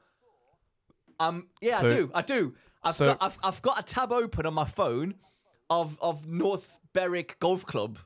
[1.19, 2.11] Um, yeah, I do.
[2.15, 2.55] I do.
[2.83, 5.15] I've so- got I've, I've got a tab open on my phone
[5.69, 7.99] of of North Berwick Golf Club.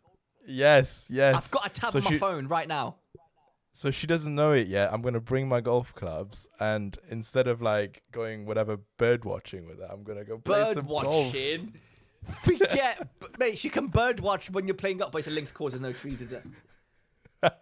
[0.46, 1.34] yes, yes.
[1.36, 2.96] I've got a tab So on my she- phone right now.
[3.76, 4.92] So she doesn't know it yet.
[4.92, 9.80] I'm gonna bring my golf clubs, and instead of like going whatever bird watching with
[9.80, 11.04] her, I'm gonna go play Bird some golf.
[11.04, 11.74] watching.
[12.42, 13.58] Forget, b- mate.
[13.58, 15.72] She can bird watch when you're playing golf, but it's a links course.
[15.72, 16.44] There's no trees, is it?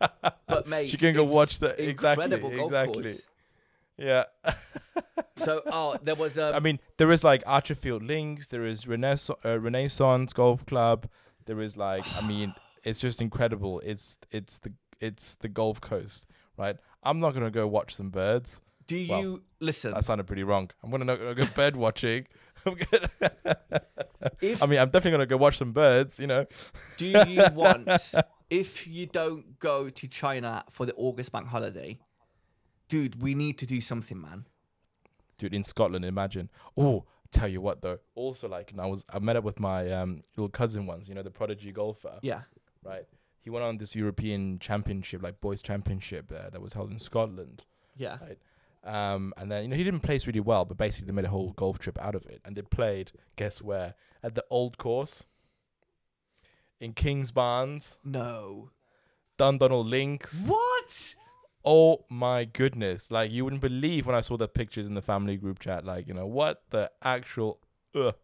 [0.46, 3.02] But mate, She can go watch the- exactly, incredible golf exactly.
[3.04, 3.22] course.
[3.96, 4.24] Yeah.
[5.38, 8.48] So, oh, there was um, I mean, there is like Archerfield Links.
[8.48, 11.08] There is Renaissance, uh, Renaissance Golf Club.
[11.46, 13.80] There is like, I mean, it's just incredible.
[13.80, 14.72] It's it's the
[15.02, 16.76] it's the Golf Coast, right?
[17.02, 18.60] I'm not gonna go watch some birds.
[18.86, 19.92] do you well, listen?
[19.94, 20.70] That sounded pretty wrong.
[20.82, 22.26] I'm gonna gonna go bird watching.
[22.66, 23.10] I'm gonna.
[24.40, 26.18] If I mean, I'm definitely gonna go watch some birds.
[26.20, 26.46] You know.
[26.96, 27.88] Do you want,
[28.50, 31.98] if you don't go to China for the August bank holiday,
[32.88, 34.46] dude, we need to do something, man.
[35.38, 36.04] dude in Scotland.
[36.04, 36.50] Imagine.
[36.76, 37.98] Oh, tell you what though.
[38.14, 41.08] Also, like, and I was I met up with my um little cousin once.
[41.08, 42.42] You know, the prodigy golfer, Yeah.
[42.84, 43.04] right?
[43.42, 47.64] He went on this European Championship, like boys Championship, uh, that was held in Scotland.
[47.96, 48.18] Yeah.
[48.84, 51.30] Um, and then you know he didn't place really well, but basically they made a
[51.30, 53.12] whole golf trip out of it, and they played.
[53.36, 53.94] Guess where?
[54.22, 55.24] At the old course.
[56.80, 58.70] In Kingsbarns, No.
[59.38, 60.42] Dundonald Links.
[60.44, 61.14] What?
[61.64, 63.10] Oh my goodness!
[63.12, 65.84] Like you wouldn't believe when I saw the pictures in the family group chat.
[65.84, 67.60] Like you know what the actual.
[67.94, 68.14] Ugh.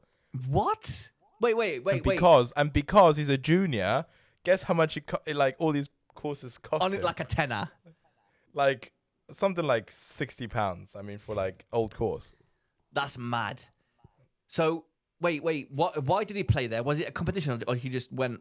[0.48, 1.11] What?
[1.40, 2.14] Wait, wait, and wait, wait.
[2.16, 4.07] because and because he's a junior,
[4.49, 6.99] guess how much it co- like all these courses cost On him?
[7.01, 7.71] it like a tenner.
[8.55, 8.93] like
[9.33, 10.89] something like sixty pounds.
[10.97, 12.33] I mean, for like old course.
[12.93, 13.59] That's mad.
[14.49, 14.85] So,
[15.21, 15.71] wait, wait.
[15.71, 16.03] What?
[16.05, 16.83] Why did he play there?
[16.83, 18.41] Was it a competition or he just went?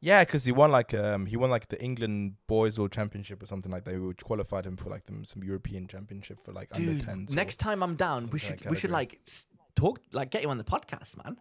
[0.00, 3.46] Yeah, because he won like um he won like the England Boys World Championship or
[3.46, 6.92] something like that, which qualified him for like them some European Championship for like under
[6.94, 7.34] Dude, tens.
[7.34, 10.58] next time I'm down, we should we should like s- talk, like get you on
[10.58, 11.36] the podcast, man.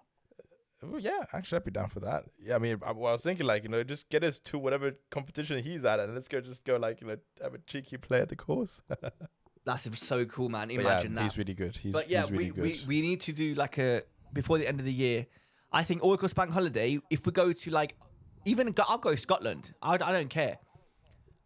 [0.91, 2.25] Well, yeah, actually, I'd be down for that.
[2.39, 4.57] Yeah, I mean, I, well, I was thinking like you know, just get us to
[4.57, 7.97] whatever competition he's at, and let's go just go like you know have a cheeky
[7.97, 8.81] play at the course.
[9.65, 10.69] That's so cool, man.
[10.69, 11.23] yeah, Imagine that.
[11.23, 11.77] he's really good.
[11.77, 12.87] He's, But yeah, he's really we, good.
[12.87, 14.01] we we need to do like a
[14.33, 15.25] before the end of the year.
[15.71, 16.99] I think August Bank Holiday.
[17.09, 17.95] If we go to like
[18.45, 19.73] even I'll go Scotland.
[19.81, 20.57] I, I don't care.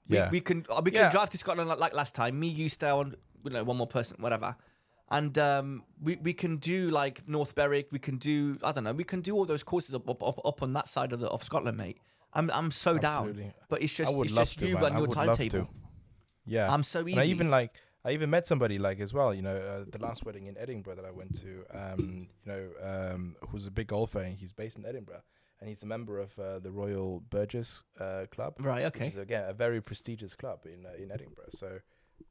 [0.10, 0.30] We, Yeah.
[0.32, 1.10] we can uh, we can Yeah.
[1.12, 2.40] drive to Scotland like, like last time.
[2.40, 4.56] Me, you, stay on you know one more person, whatever.
[5.10, 7.88] And um, we we can do like North Berwick.
[7.92, 8.94] We can do I don't know.
[8.94, 11.28] We can do all those courses up up, up, up on that side of the
[11.28, 11.98] of Scotland, mate.
[12.34, 13.54] I'm I'm so down.
[13.70, 14.86] But it's just it's just to, you man.
[14.86, 15.70] and your timetable.
[16.46, 17.14] Yeah, I'm so easy.
[17.14, 19.34] And I even like I even met somebody like as well.
[19.34, 21.64] You know, uh, the last wedding in Edinburgh that I went to.
[21.74, 25.24] Um, you know, um, who's a big golfer and he's based in Edinburgh
[25.60, 28.56] and he's a member of uh, the Royal Burgess uh, Club.
[28.60, 28.86] right.
[28.86, 31.50] Which Okay, is again a very prestigious club in uh, in Edinburgh.
[31.50, 31.80] So,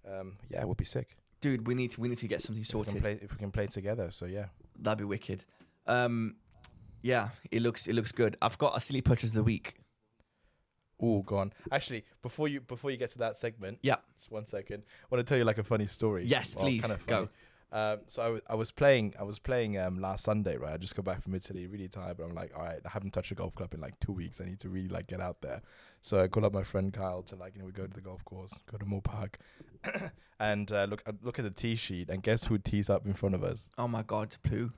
[0.06, 1.66] um, yeah, it would be sick dude.
[1.66, 3.02] We need to we need to get something if we, can sorted.
[3.02, 4.10] play, if we can play together.
[4.10, 4.46] So yeah,
[4.78, 5.44] That'd be wicked.
[5.86, 6.36] Um,
[7.02, 8.36] yeah, it looks it looks good.
[8.42, 9.74] I've got a silly purchase of the week.
[11.00, 11.52] oh, gone.
[11.70, 13.96] Actually, before you before you get to that segment, Yeah.
[14.18, 14.82] just one second.
[15.04, 16.24] I want to tell you like a funny story.
[16.24, 17.28] Yes, Well, please, kinda go.
[17.72, 20.94] Um, so I I was playing I was playing um, last Sunday right I just
[20.94, 23.34] got back from Italy really tired but I'm like all right I haven't touched a
[23.34, 25.62] golf club in like two weeks I need to really like get out there
[26.00, 28.00] so I called up my friend Kyle to like you know we go to the
[28.00, 29.38] golf course go to Moor Park
[30.40, 33.14] and uh, look I look at the tee sheet and guess who tees up in
[33.14, 34.72] front of us Oh my god, Pooh.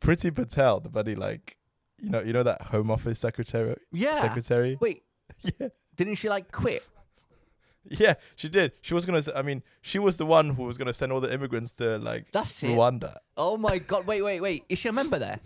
[0.00, 1.56] Priti Patel the buddy like
[2.00, 4.20] you know you know that Home Office secretary Yeah.
[4.22, 5.02] secretary Wait,
[5.60, 6.86] yeah didn't she like quit?
[7.86, 10.94] yeah she did she was gonna I mean she was the one who was gonna
[10.94, 12.68] send all the immigrants to like That's it.
[12.68, 14.06] Rwanda Oh my god.
[14.06, 14.64] Wait, wait, wait.
[14.68, 15.38] Is she a member there?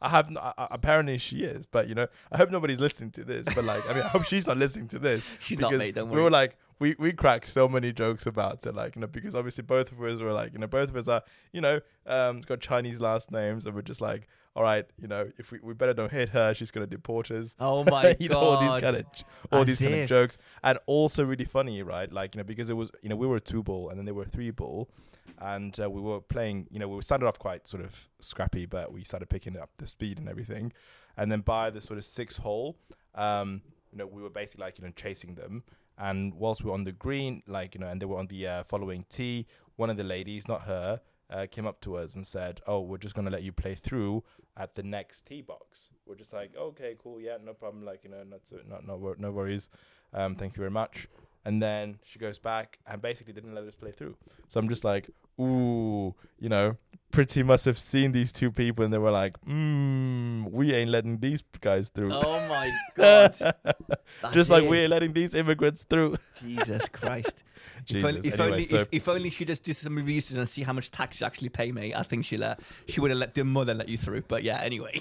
[0.00, 3.44] I have I- apparently she is, but you know, I hope nobody's listening to this.
[3.54, 5.36] But like, I mean, I hope she's not listening to this.
[5.40, 6.16] She's not, mate, don't worry.
[6.16, 9.36] We were like, we we cracked so many jokes about it, like you know, because
[9.36, 12.40] obviously both of us were like, you know, both of us are, you know, um,
[12.40, 15.74] got Chinese last names, and we're just like, all right, you know, if we, we
[15.74, 17.54] better don't hit her, she's gonna deport us.
[17.60, 18.34] Oh my you god!
[18.34, 19.06] know, all these kind of
[19.52, 22.12] all As these kind of jokes, and also really funny, right?
[22.12, 24.12] Like you know, because it was you know we were two ball and then they
[24.12, 24.90] were three ball,
[25.38, 26.66] and uh, we were playing.
[26.72, 29.86] You know, we started off quite sort of scrappy, but we started picking up the
[29.86, 30.72] speed and everything,
[31.16, 32.76] and then by the sort of six hole,
[33.14, 35.62] um, you know, we were basically like you know chasing them,
[35.98, 38.46] and whilst we were on the green, like you know, and they were on the
[38.46, 41.00] uh, following tee, one of the ladies, not her.
[41.30, 44.22] Uh, came up to us and said, "Oh, we're just gonna let you play through
[44.54, 47.86] at the next tee box." We're just like, "Okay, cool, yeah, no problem.
[47.86, 49.70] Like, you know, not so, not no, wor- no worries.
[50.12, 51.08] Um, thank you very much."
[51.46, 54.16] And then she goes back and basically didn't let us play through.
[54.48, 55.08] So I'm just like,
[55.40, 56.76] "Ooh, you know,
[57.12, 61.18] pretty must have seen these two people and they were like, mm, we ain't letting
[61.18, 63.54] these guys through." Oh my god!
[64.32, 64.68] Just like it.
[64.70, 66.16] we're letting these immigrants through.
[66.42, 67.34] Jesus Christ.
[67.88, 70.48] If only, if, Anyway, only, so- if, if only she just did some research and
[70.48, 71.94] see how much tax you actually pay, mate.
[71.94, 72.54] I think she'll uh,
[72.86, 74.22] she would have let the mother let you through.
[74.28, 75.00] But yeah, anyway.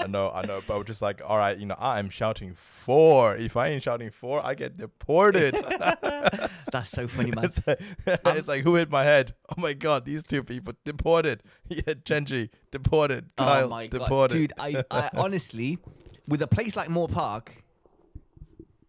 [0.00, 3.36] I know, I know, but we're just like, all right, you know, I'm shouting four.
[3.36, 5.54] If I ain't shouting four, I get deported.
[6.72, 7.44] That's so funny, man.
[7.66, 7.80] it's, like,
[8.36, 9.34] it's like, who hit my head?
[9.50, 11.42] Oh my god, these two people deported.
[11.68, 13.30] Yeah, Chenji deported.
[13.36, 14.34] Kyle oh my god, deported.
[14.34, 14.52] dude!
[14.58, 15.78] I, I honestly,
[16.26, 17.62] with a place like Moor Park,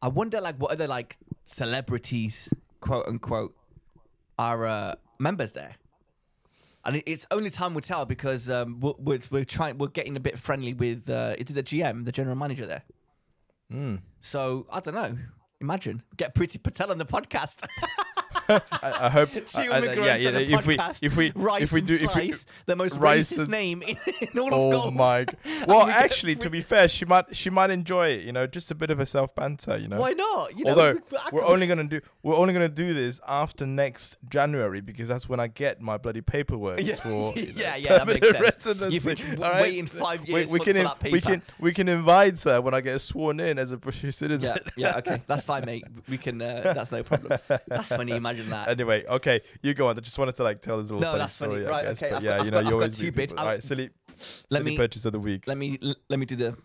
[0.02, 3.56] I wonder like what other like celebrities, quote unquote,
[4.40, 5.76] are uh, members there.
[6.84, 10.20] And it's only time will tell because um, we're, we're we're trying we're getting a
[10.20, 12.84] bit friendly with uh, is it the GM, the general manager there.
[13.72, 14.02] Mm.
[14.22, 15.18] So I don't know.
[15.60, 17.68] Imagine get Priti Patel on the podcast.
[18.72, 19.30] I, I hope.
[19.56, 22.34] I- I- on the if we if we Rice if we do if we
[22.66, 25.26] the most Rice racist name in, in all of Oh my!
[25.68, 28.24] Well, actually, to be fair, she might she might enjoy it.
[28.26, 29.78] You know, just a bit of a self banter.
[29.78, 30.58] You know, Why not?
[30.58, 33.66] You know, Although we- I we're only gonna do we're only gonna do this after
[33.66, 37.76] next January because that's when I get my bloody paperwork Yeah, for you know, yeah,
[37.76, 38.40] yeah, that makes sense.
[38.40, 38.94] residency.
[38.94, 39.62] You've been w- right?
[39.62, 42.62] waiting five We- years we, for- can for that we can we can invite her
[42.62, 44.58] when I get sworn in as a British citizen.
[44.76, 45.86] Yeah, yeah, okay, that's fine, mate.
[46.10, 46.42] We can.
[46.42, 47.40] Uh, that's no problem.
[47.68, 48.14] That's funny.
[48.14, 48.68] Imagine that.
[48.70, 49.98] Anyway, okay, you go on.
[49.98, 51.52] I just wanted to like tell this little No, funny that's funny.
[51.54, 51.68] story.
[51.68, 53.04] I Right, guess, okay, I've yeah, got- you know, I've you I've got always two
[53.06, 53.34] meet bits.
[53.34, 53.62] people.
[53.62, 53.90] Silly,
[54.50, 55.44] Let silly me purchase of the week.
[55.48, 55.78] let me
[56.10, 56.58] let me do the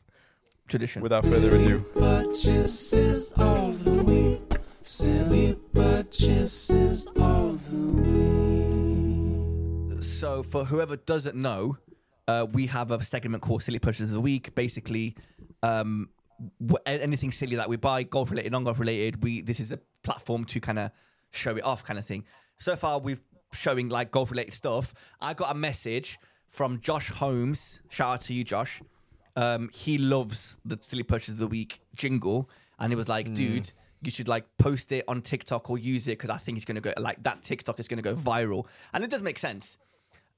[0.68, 1.02] tradition.
[1.02, 4.40] Without further ado, Purchases of the week.
[4.82, 7.76] Silly purchases of the
[9.90, 10.02] week.
[10.02, 11.76] so for whoever doesn't know,
[12.28, 14.54] uh, we have a segment called Silly Purchases of the Week.
[14.54, 15.16] Basically,
[15.62, 16.08] um,
[16.86, 20.44] anything silly that we buy, golf related, non golf related, we this is a platform
[20.46, 20.90] to kind of
[21.30, 22.24] show it off, kind of thing.
[22.58, 23.20] So far, we've
[23.52, 24.92] showing like golf related stuff.
[25.20, 26.18] I got a message
[26.50, 27.80] from Josh Holmes.
[27.88, 28.82] Shout out to you, Josh.
[29.34, 33.72] Um, he loves the Silly Purchase of the Week jingle, and he was like, dude.
[34.02, 36.82] You should like post it on TikTok or use it because I think it's gonna
[36.82, 37.42] go like that.
[37.42, 39.78] TikTok is gonna go viral, and it does make sense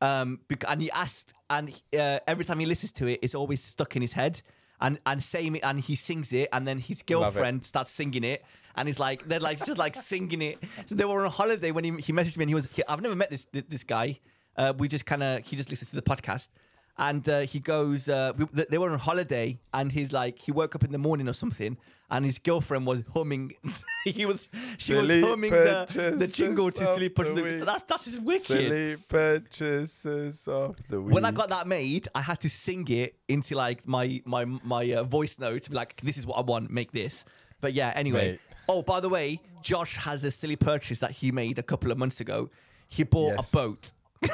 [0.01, 3.62] um, bec- and he asked, and uh, every time he listens to it, it's always
[3.62, 4.42] stuck in his head.
[4.81, 8.44] And and same it, and he sings it, and then his girlfriend starts singing it,
[8.79, 10.59] and he's like, they're like just like singing it.
[10.87, 13.03] So they were on holiday when he he messaged me, and he was, he, I've
[13.03, 14.19] never met this this guy.
[14.57, 16.49] Uh, we just kind of he just listens to the podcast,
[16.97, 20.75] and uh, he goes, uh, we, they were on holiday, and he's like, he woke
[20.75, 21.77] up in the morning or something,
[22.11, 23.53] and his girlfriend was humming.
[24.05, 27.14] he was she Silly was humming the, the jingle to sleep.
[27.17, 27.61] the The, week.
[27.64, 28.47] that's that's just wicked.
[28.47, 28.97] silly
[29.62, 31.14] purchases of the week.
[31.14, 34.93] When I got that made, I had to sing it into like my my my
[34.93, 36.71] uh, voice note like, "This is what I want.
[36.71, 37.25] Make this."
[37.61, 38.33] But yeah, anyway.
[38.33, 38.41] Mate.
[38.68, 41.98] Oh, by the way, Josh has a silly purchase that he made a couple of
[41.98, 42.50] months ago.
[42.88, 43.48] He bought Yes.
[43.52, 43.92] a boat.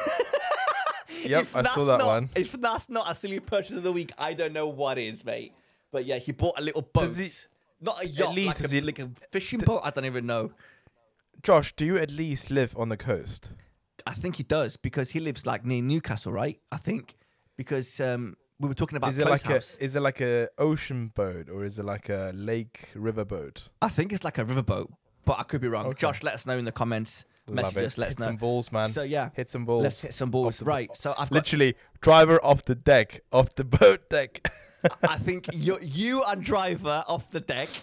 [1.24, 2.28] Yep, If I saw that not- one.
[2.36, 5.54] If that's not a silly purchase of the week, I don't know what is, mate.
[5.90, 7.16] But yeah, he bought a little boat.
[7.16, 7.30] He-
[7.80, 9.80] not a yacht, least like, a, he- like a fishing boat.
[9.84, 10.52] I don't even know.
[11.42, 13.50] Josh, do you at least live on the coast?
[14.06, 16.60] I think he does because he lives like near Newcastle, right?
[16.70, 17.16] I think
[17.56, 19.76] because um, we were talking about Is it like House.
[19.80, 23.68] a is it like a ocean boat or is it like a lake river boat?
[23.82, 24.92] I think it's like a river boat,
[25.24, 25.86] but I could be wrong.
[25.86, 25.98] Okay.
[26.00, 27.24] Josh, let us know in the comments.
[27.46, 28.24] Message us, let us know.
[28.24, 28.32] Hit know.
[28.32, 28.88] some balls, man.
[28.88, 29.82] So yeah, Hit some balls.
[29.82, 30.58] let's hit some balls.
[30.58, 30.94] the- Right.
[30.96, 31.30] So I've.
[31.30, 34.50] Literally, driver off the deck, off the boat deck.
[35.02, 37.68] I think you, you are driver off the deck.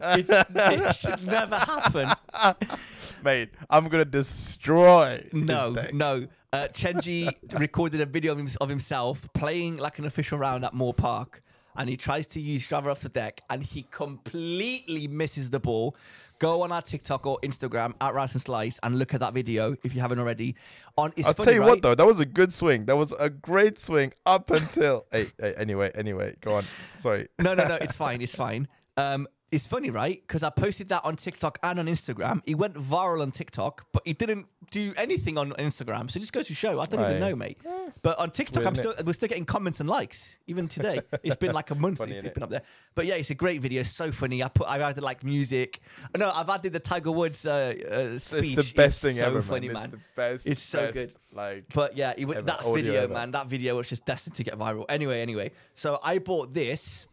[0.00, 2.08] It's, it should never happen.
[3.24, 5.22] Mate, I'm gonna destroy.
[5.32, 5.94] No, this deck.
[5.94, 6.26] no.
[6.54, 10.72] Uh, Chenji recorded a video of, him, of himself playing like an official round at
[10.72, 11.42] Moor Park,
[11.76, 15.96] and he tries to use driver off the deck, and he completely misses the ball.
[16.38, 19.74] Go on our TikTok or Instagram at Rice and Slice and look at that video
[19.82, 20.54] if you haven't already.
[20.96, 21.68] On it's I'll funny, tell you right?
[21.70, 22.84] what though, that was a good swing.
[22.84, 25.06] That was a great swing up until.
[25.12, 26.64] hey, hey, anyway, anyway, go on.
[27.00, 27.26] Sorry.
[27.40, 27.74] no, no, no.
[27.80, 28.22] It's fine.
[28.22, 28.68] It's fine.
[28.96, 30.20] Um, it's funny, right?
[30.26, 32.42] Because I posted that on TikTok and on Instagram.
[32.46, 36.10] It went viral on TikTok, but it didn't do anything on Instagram.
[36.10, 36.80] So it just goes to show.
[36.80, 37.58] I don't even know, mate.
[38.02, 41.00] But on TikTok, I'm still we're still getting comments and likes even today.
[41.22, 42.62] It's been like a month Funny, it's been up there.
[42.94, 43.82] But yeah, it's a great video.
[43.82, 44.42] So funny.
[44.42, 45.80] I put I've added like music.
[46.16, 47.74] No, I've added the Tiger Woods uh,
[48.14, 48.56] uh, speech.
[48.58, 49.84] It's the best thing so ever, funny, man.
[49.84, 50.46] It's the best.
[50.46, 51.12] It's so best, good.
[51.32, 53.14] Like, But yeah, it, that video, ever.
[53.14, 54.84] man, that video was just destined to get viral.
[54.88, 57.06] Anyway, anyway, so I bought this.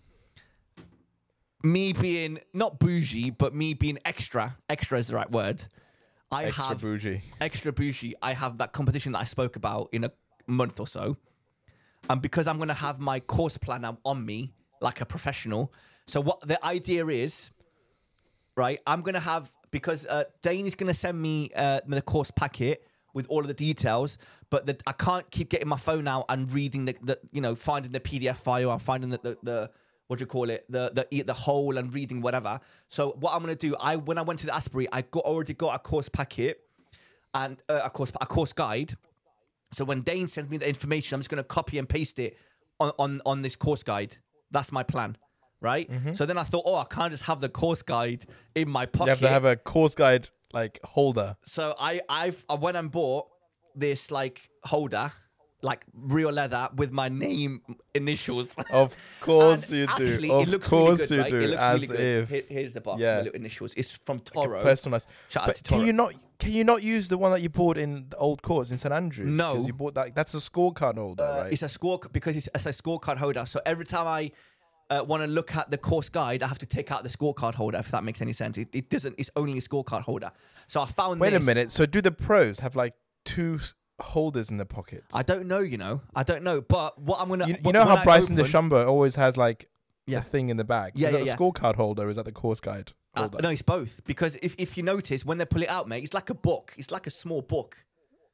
[1.64, 4.57] Me being not bougie, but me being extra.
[4.70, 5.64] Extra is the right word.
[6.32, 7.22] I extra have bougie.
[7.39, 8.16] extra bougie.
[8.22, 10.12] I have that competition that I spoke about in a
[10.47, 11.18] month or so,
[12.09, 15.74] and because I'm gonna have my course planner on me like a professional.
[16.07, 17.51] So what the idea is,
[18.55, 18.80] right?
[18.88, 23.28] I'm gonna have because uh, Dane is gonna send me uh, the course packet with
[23.28, 24.18] all of the details,
[24.49, 27.55] but the, I can't keep getting my phone out and reading the, the you know
[27.55, 29.72] finding the PDF file and finding the the, the
[30.12, 32.59] what do you call it the the the hole and reading whatever.
[32.89, 35.53] So what I'm gonna do, I when I went to the Asprey, I got already
[35.53, 36.59] got a course packet
[37.34, 38.97] and uh, a course a course guide.
[39.72, 42.38] So when Dane sends me the information, I'm just gonna copy and paste it
[42.82, 44.18] on on, on this course guide.
[44.51, 45.16] That's my plan,
[45.62, 45.89] right?
[46.14, 49.05] So then I thought, oh, I can't just have the course guide in my pocket.
[49.05, 51.38] You have to have a course guide like holder.
[51.45, 53.28] so I I've I went and bought
[53.76, 55.14] this like holder,
[55.64, 57.62] like real leather with my name
[57.93, 58.55] initials.
[58.72, 60.34] Of course you actually, do.
[60.34, 61.39] Of It looks course really good, you right?
[61.39, 61.45] do.
[61.45, 61.99] It looks As really good.
[62.24, 62.99] if Here- here's the box.
[63.01, 63.16] Yeah.
[63.18, 63.74] My little initials.
[63.76, 64.62] It's from Toro.
[64.64, 65.07] personalized.
[65.30, 66.14] Shout out But to can you not?
[66.39, 68.91] Can you not use the one that you bought in the old course in St
[68.91, 69.28] Andrews?
[69.30, 69.51] No.
[69.51, 70.16] because you bought that.
[70.16, 71.53] That's a scorecard holder, Uh, right?
[71.53, 73.45] It's a score because it's, it's a scorecard holder.
[73.45, 74.32] So every time I
[74.89, 77.53] uh, want to look at the course guide, I have to take out the scorecard
[77.53, 77.78] holder.
[77.78, 79.16] If that makes any sense, it, it doesn't.
[79.20, 80.32] It's only a scorecard holder.
[80.66, 81.22] So I found.
[81.22, 81.32] This.
[81.32, 81.70] Wait a minute.
[81.70, 83.59] So do the pros have like two
[84.02, 85.04] holders in the pocket?
[85.14, 85.60] I don't know.
[85.60, 86.62] You know, I don't know.
[86.62, 87.47] But what I'm gonna.
[87.47, 89.70] You, you know how I Bryson open- DeChambeau always has like
[90.08, 90.20] Yeah.
[90.20, 90.93] a thing in the back.
[90.95, 91.36] Yeah, is that yeah, the yeah.
[91.36, 92.04] scorecard holder?
[92.08, 93.39] Or is that the course guide Uh, holder?
[93.41, 94.02] no, it's both.
[94.06, 96.74] Because if, if you notice, when they pull it out, mate, it's like a book.
[96.78, 97.86] It's like a small book.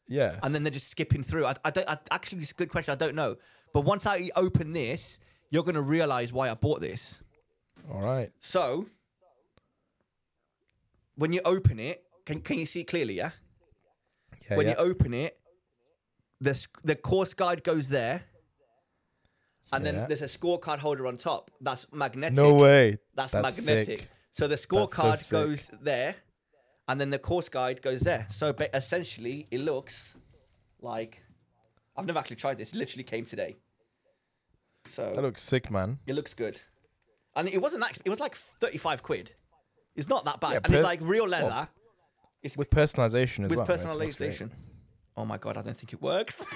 [0.09, 0.39] Yeah.
[0.41, 1.45] and then they're just skipping through.
[1.45, 1.89] I, I don't.
[1.89, 2.93] I, actually, it's a good question.
[2.93, 3.35] I don't know.
[3.73, 7.19] But once I open this, you're gonna realize why I bought this.
[7.91, 8.31] All right.
[8.39, 8.87] So,
[11.15, 13.15] when you open it, can can you see clearly?
[13.15, 13.31] Yeah.
[14.49, 14.55] Yeah.
[14.57, 14.73] when yeah.
[14.73, 15.37] you open it,
[16.41, 18.23] the the course guide goes there,
[19.71, 19.91] and Yeah.
[19.91, 21.51] then there's a scorecard holder on top.
[21.61, 22.35] That's magnetic.
[22.37, 22.99] no way.
[23.15, 23.99] That's, That's magnetic.
[24.01, 24.09] sick.
[24.31, 25.29] So the scorecard sick.
[25.31, 26.15] goes there,
[26.87, 28.27] and then the course guide goes there.
[28.29, 30.15] So essentially, it looks
[30.79, 31.23] like
[31.95, 32.73] I've never actually tried this.
[32.73, 33.57] It literally came today.
[34.85, 35.99] So That looks sick, man.
[36.05, 36.61] it looks good,
[37.35, 37.97] and it wasn't that.
[38.05, 39.33] It was like thirty-five quid.
[39.95, 41.67] It's not that bad, Yeah, and it's like real leather
[42.43, 43.65] It's With personalization as with well.
[43.65, 44.51] So that's personalization.
[45.17, 46.45] Oh my god, I don't think it works.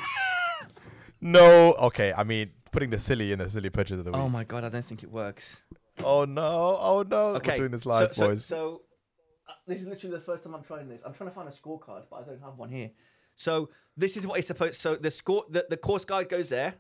[1.23, 1.73] No.
[1.73, 2.13] Okay.
[2.15, 4.19] I mean, putting the silly in the silly purchase of the week.
[4.21, 5.61] oh my god, I don't think it works.
[6.03, 6.77] Oh no!
[6.79, 7.35] Oh no!
[7.35, 8.43] Okay, We're doing this live, so, boys.
[8.45, 8.81] So,
[9.47, 11.03] uh, this is literally the first time I'm trying this.
[11.05, 12.89] I'm trying to find a scorecard, but I don't have one here.
[13.35, 14.75] So this is what it's supposed.
[14.75, 16.73] So the score, the, the course guide goes there,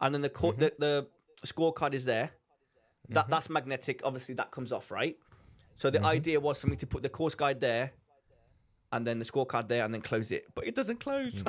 [0.00, 0.60] and then the cour- Mm-hmm.
[0.78, 1.06] the,
[1.42, 2.30] the scorecard is there.
[3.10, 4.00] That that's magnetic.
[4.04, 5.16] Obviously, that comes off, right?
[5.76, 6.02] So Mm-hmm.
[6.02, 7.92] the idea was for me to put the course guide there,
[8.92, 10.46] and then the scorecard there, and then close it.
[10.54, 11.42] But it doesn't close.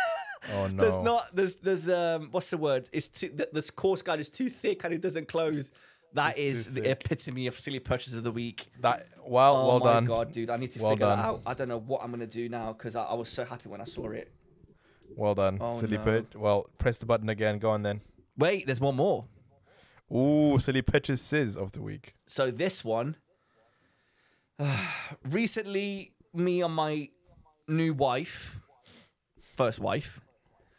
[0.54, 0.82] oh no!
[0.82, 1.24] there's not.
[1.34, 2.28] There's there's um.
[2.30, 2.88] What's the word?
[2.92, 3.30] It's too.
[3.34, 5.70] The, this course guide is too thick, and it doesn't close.
[6.14, 6.90] That is too the thick.
[7.04, 8.68] epitome of silly purchase of the week.
[8.80, 9.06] that.
[9.24, 9.64] Well, done.
[9.64, 10.04] Oh well my done.
[10.06, 10.50] god, dude!
[10.50, 11.18] I need to Well figure done.
[11.18, 11.40] that out.
[11.46, 13.80] I don't know what I'm gonna do now because I, I was so happy when
[13.80, 14.32] I saw it.
[15.16, 15.58] Well done.
[15.60, 16.04] Oh, silly no.
[16.04, 16.26] pitch.
[16.34, 17.58] Well, press the button again.
[17.58, 18.00] Go on then.
[18.36, 19.26] Wait, there's one more.
[20.14, 22.14] Ooh, silly purchases of the week.
[22.26, 23.16] So this one,
[25.28, 27.08] recently, me and my
[27.66, 28.58] new wife,
[29.56, 30.20] first wife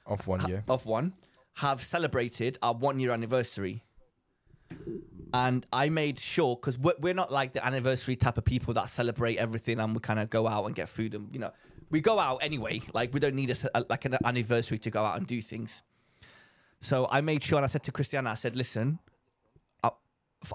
[0.06, 0.64] Of one year.
[0.68, 1.14] of one,
[1.56, 3.84] have celebrated our one year anniversary.
[5.34, 8.90] And I made sure because we're, we're not like the anniversary type of people that
[8.90, 11.52] celebrate everything and we kind of go out and get food and you know
[11.92, 12.82] we go out anyway.
[12.94, 15.42] Like we don't need a, ce- a- like an anniversary to go out and do
[15.42, 15.82] things.
[16.82, 19.00] So I made sure and I said to Christiana, I said, listen,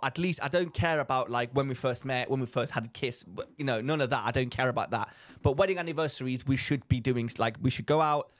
[0.03, 2.87] at least I don't care about like when we first met, when we first had
[2.87, 3.25] a kiss,
[3.59, 4.23] you know, none of that.
[4.25, 5.13] I don't care about that.
[5.43, 8.31] But wedding anniversaries, we should be doing like we should go out,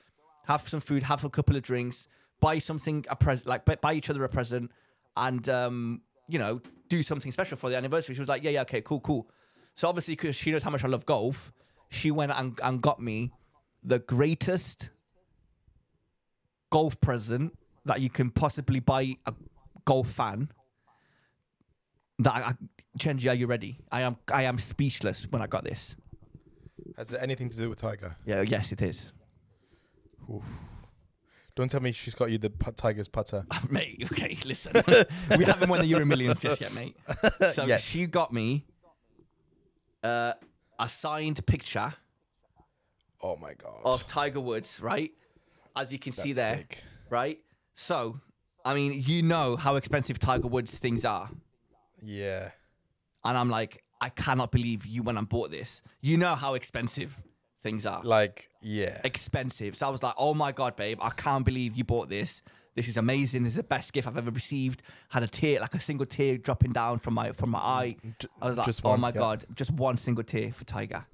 [0.47, 2.07] have some food, have a couple of drinks,
[2.39, 4.71] buy something a present, like buy- each other a present,
[5.15, 8.15] and um, you know, do something special for the anniversary.
[8.15, 9.29] She was like, yeah, yeah, okay, cool, cool.
[9.75, 11.51] So obviously, because she knows how much I love golf,
[11.89, 13.31] she went and, and got me
[13.83, 14.89] the greatest
[16.71, 19.33] golf present that you can possibly buy a
[19.85, 20.49] golf fan.
[22.19, 22.53] That I, I,
[22.99, 23.77] Chenji, are you ready?
[23.91, 24.17] I am.
[24.33, 25.95] I am speechless when I got this.
[26.97, 28.15] Has it anything to do with Tiger?
[28.25, 29.11] Yeah, yes, it is,
[31.55, 33.45] Don't tell me she's got you the Tiger's putter.
[33.69, 34.03] mate.
[34.11, 34.73] Okay, listen,
[35.37, 36.95] we haven't won the Euro Millions just yet, mate.
[37.51, 37.81] So Yes.
[37.83, 38.65] she got me
[40.03, 40.33] uh,
[40.79, 41.93] a signed picture
[43.21, 43.81] Oh my god.
[43.83, 45.11] of Tiger Woods, right?
[45.77, 46.83] as you can see That's there, sick.
[47.09, 47.39] right?
[47.73, 48.21] So,
[48.63, 51.29] I mean, you know how expensive Tiger Woods things are.
[52.05, 52.51] Yeah.
[53.23, 55.81] And I'm like, I cannot believe you went and bought this.
[56.01, 57.17] You know how expensive
[57.63, 58.03] things are.
[58.03, 59.01] Like, yeah.
[59.03, 59.75] expensive.
[59.75, 62.41] So I was like, oh my God, babe, I can't believe you bought this.
[62.75, 63.43] This is amazing.
[63.43, 64.83] This is the best gift I've ever received.
[65.09, 67.95] Had a tear, like a single tear dropping down from my from my mm, eye.
[68.41, 69.13] I was like, just oh one, my yeah.
[69.13, 71.05] God, just one single tear for Tiger.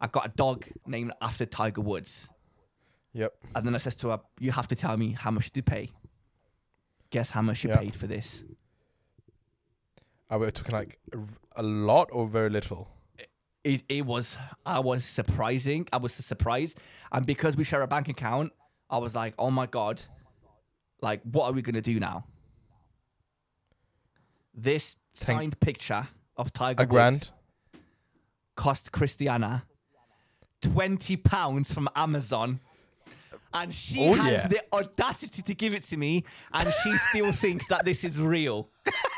[0.00, 2.28] I got a dog named after Tiger Woods.
[3.14, 3.32] Yep.
[3.56, 5.90] And then I says to her, you have to tell me how much you pay.
[7.10, 7.78] Guess how much you Yeah.
[7.78, 8.44] paid for this?
[10.30, 10.98] Are we talking like
[11.56, 12.88] a, lot or very little?
[13.64, 15.88] It, it was I was surprising.
[15.92, 16.78] I was surprised,
[17.12, 18.52] and because we share a bank account,
[18.90, 20.02] I was like, "Oh my god,
[21.02, 22.24] like what are we gonna do now?"
[24.54, 27.14] This signed picture of Tiger A grand.
[27.14, 27.32] Woods
[28.54, 29.64] cost Christiana
[30.60, 32.60] twenty pounds from Amazon,
[33.54, 34.48] and she Oh, has yeah.
[34.48, 38.68] the audacity to give it to me, and she still thinks that this is real.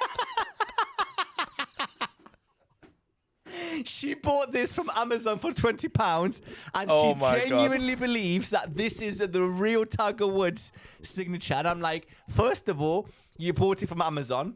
[3.87, 6.43] She bought this from Amazon for twenty pounds,
[6.75, 7.49] and Oh she my God.
[7.49, 10.73] genuinely believes that this is the real Tiger Woods
[11.03, 11.55] signature.
[11.55, 13.09] And I'm like, first of all,
[13.39, 14.55] you bought it from Amazon.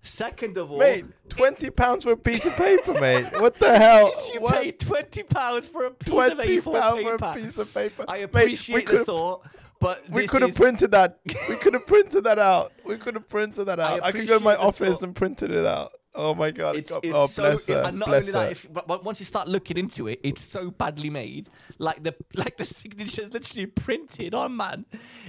[0.00, 3.26] Second of all, Mate, twenty pounds for a piece of paper, mate.
[3.40, 4.12] What the hell?
[4.32, 4.54] she What?
[4.54, 7.18] paid twenty pounds for a piece of Twenty pounds paper.
[7.18, 8.04] for a piece of paper.
[8.08, 9.44] I Mate, appreciate we the thought,
[9.80, 11.18] but We could have is- printed that.
[11.48, 12.72] We could have printed that out.
[12.86, 14.00] We could have printed that out.
[14.04, 15.02] I, could go to my office thought.
[15.02, 15.92] and printed it out.
[16.20, 16.74] Oh my god!
[16.74, 17.82] It's, it's oh, so, bless her.
[17.82, 18.38] and not bless only her.
[18.46, 21.48] that, if, but, once you start looking into it, it's so badly made.
[21.78, 24.84] Like the like the signature's literally printed on, man.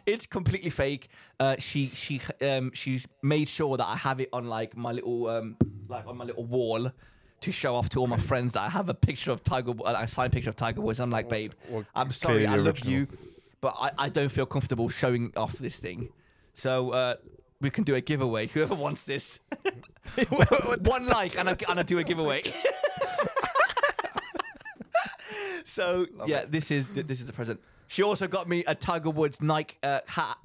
[0.08, 1.10] It's completely fake.
[1.40, 5.30] Uh, she she um she's made sure that I have it on like my little
[5.30, 6.92] um like on my little wall
[7.42, 9.96] to show off to all my friends that I have a picture of Tiger, uh,
[9.96, 11.00] a signed picture of Tiger Woods.
[11.00, 12.94] I'm like, babe, well, I'm sorry, I love original.
[12.94, 13.08] you,
[13.62, 16.10] but I, I don't feel comfortable showing off this thing.
[16.56, 17.16] So uh,
[17.62, 18.48] we can do a giveaway.
[18.48, 19.40] Whoever wants this.
[20.30, 22.44] one like and I, and I do a giveaway.
[25.66, 27.60] so yeah, this is this is the present.
[27.88, 30.38] She also got me a Tiger Woods Nike uh, hat.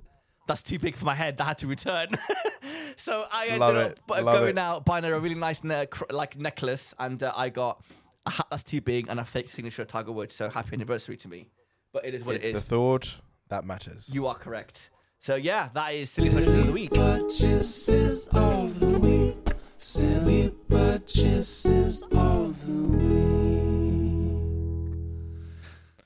[0.47, 1.37] That's too big for my head.
[1.39, 2.09] That I had to return.
[2.97, 5.65] so I ended Love up it, uh, love going out buying her a really nice
[5.65, 7.83] ne- like necklace, and uh, I got
[8.27, 10.35] a hat that's too big and a fake signature of Tiger Woods.
[10.35, 11.49] So happy anniversary to me.
[11.93, 12.65] But it is what it's it the is.
[12.65, 14.11] thought that matters.
[14.13, 14.91] you are correct.
[15.25, 16.91] So yeah, that is silly purchase of the week.
[16.93, 19.55] Purchases of the week.
[19.79, 24.35] Silly purchases of the week.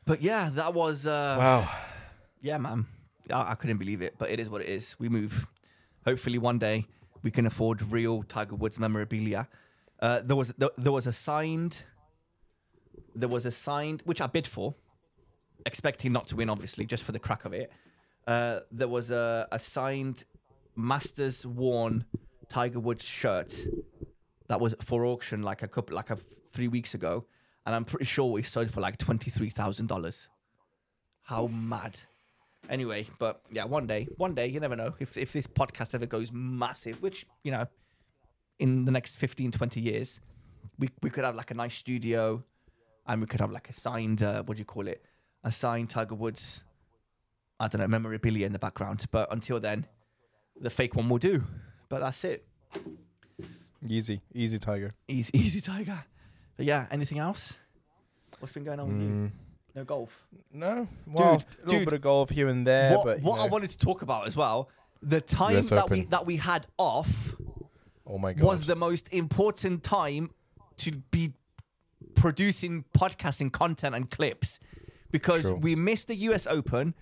[0.05, 1.69] But yeah, that was uh, wow.
[2.43, 2.87] Yeah, man.
[3.29, 4.95] I, I couldn't believe it, but it is what it is.
[5.01, 5.49] We move.
[6.05, 6.87] Hopefully, one day
[7.25, 9.49] we can afford real Tiger Woods memorabilia.
[9.99, 11.83] Uh, there was there, there was a signed.
[13.17, 14.77] There was a signed, which I bid for,
[15.67, 17.73] expecting not to win, obviously, just for the crack of it.
[18.29, 20.25] Uh, there was a, a signed
[20.77, 22.05] Masters worn
[22.51, 23.67] Tiger Woods shirt
[24.49, 26.19] that was for auction like a couple, like a
[26.53, 27.25] three weeks ago,
[27.65, 30.29] and I'm pretty sure we sold for like twenty three thousand dollars.
[31.23, 32.01] How mad!
[32.69, 36.05] Anyway, but yeah, one day, one day, you never know if if this podcast ever
[36.05, 37.65] goes massive, which you know,
[38.59, 40.21] in the next 15, 20 years,
[40.79, 42.45] we we could have like a nice studio,
[43.07, 45.03] and we could have like a signed, uh, what do you call it,
[45.45, 46.63] a signed Tiger Woods,
[47.61, 49.05] I don't know, memorabilia in the background.
[49.11, 49.87] But until then,
[50.61, 51.45] the fake one will do.
[51.89, 52.47] But that's it.
[53.89, 54.95] Easy, easy, Tiger.
[55.07, 56.05] Easy, easy, Tiger.
[56.57, 57.55] But yeah, anything else?
[58.41, 59.09] What's been going on with you?
[59.09, 59.31] Mm,
[59.75, 60.27] No golf.
[60.53, 63.41] no, well, Dude, a little dude, bit of golf here and there, what but what
[63.41, 64.69] I wanted to talk about as well,
[65.03, 67.35] the time US that we that we had off
[68.07, 70.31] oh my god, was the most important time
[70.79, 71.33] to be
[72.15, 74.59] producing podcasting content and clips
[75.11, 75.57] because True.
[75.57, 76.95] we missed the US Open,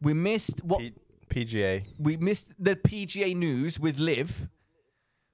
[0.00, 0.94] we missed what P-
[1.28, 1.84] PGA.
[1.98, 4.48] we missed the PGA news with Liv,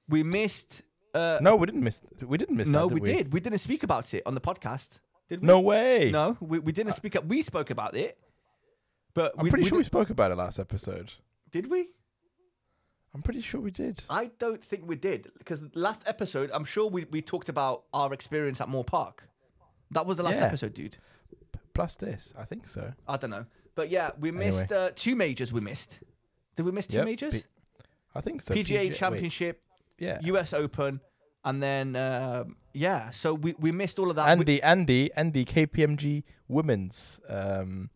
[0.09, 0.83] we missed.
[1.15, 2.01] Uh, No, we didn't miss.
[2.27, 2.69] We didn't miss.
[2.69, 3.33] no, that, we, did did.
[3.33, 4.99] We didn't speak about it on the podcast.
[5.29, 5.47] Did we?
[5.47, 6.11] No way.
[6.13, 7.25] No, we, we didn't speak up.
[7.27, 8.19] We spoke about it,
[9.15, 11.13] but I'm we, pretty we sure we spoke about it last episode.
[11.53, 11.89] did we?
[13.15, 14.03] I'm pretty sure we did.
[14.11, 18.13] I don't think we did because last episode, I'm sure we, we talked about our
[18.13, 19.23] experience at Moor Park.
[19.93, 20.47] That was the last Yeah.
[20.47, 20.97] episode, dude.
[21.75, 22.93] Plus this, I think so.
[23.07, 25.53] I don't know, but yeah, we missed uh, two majors.
[25.53, 26.01] We missed.
[26.57, 27.35] Did we miss two Yep, majors?
[27.35, 27.43] P-
[28.15, 28.55] I think so.
[28.55, 29.61] PGA wait, Championship,
[29.99, 30.19] yeah.
[30.23, 31.01] US Open,
[31.45, 33.11] and then um, yeah.
[33.11, 34.29] So we, we missed all of that.
[34.29, 37.91] and We- the and the and the KPMG Women's um,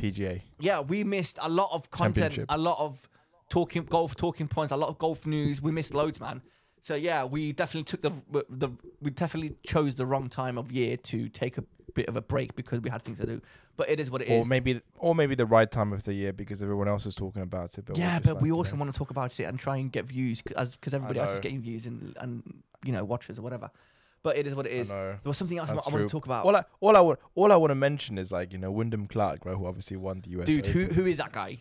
[0.00, 0.42] PGA.
[0.58, 2.46] yeah, we missed a lot of content, Championship.
[2.48, 3.08] a lot of
[3.48, 5.62] talking golf talking points, a lot of golf news.
[5.62, 6.42] We missed loads, man.
[6.84, 8.68] So yeah, we definitely took the the
[9.00, 11.64] we definitely chose the wrong time of year to take a
[11.94, 13.40] bit of a break because we had things to do.
[13.78, 14.46] But it is what it or is.
[14.46, 17.76] maybe, or maybe the right time of the year because everyone else is talking about
[17.78, 17.86] it.
[17.86, 19.78] But yeah, but like, we you also know, want to talk about it and try
[19.78, 23.38] and get views as because everybody else is getting views and and you know watchers
[23.38, 23.70] or whatever.
[24.22, 24.88] But it is what it I is.
[24.88, 26.44] There was something else I That's want to talk about.
[26.44, 29.06] All I, all I want, all I want to mention is like you know Wyndham
[29.06, 29.56] Clark, right?
[29.56, 30.46] Who obviously won the US.
[30.46, 31.60] Dude, who who is that guy?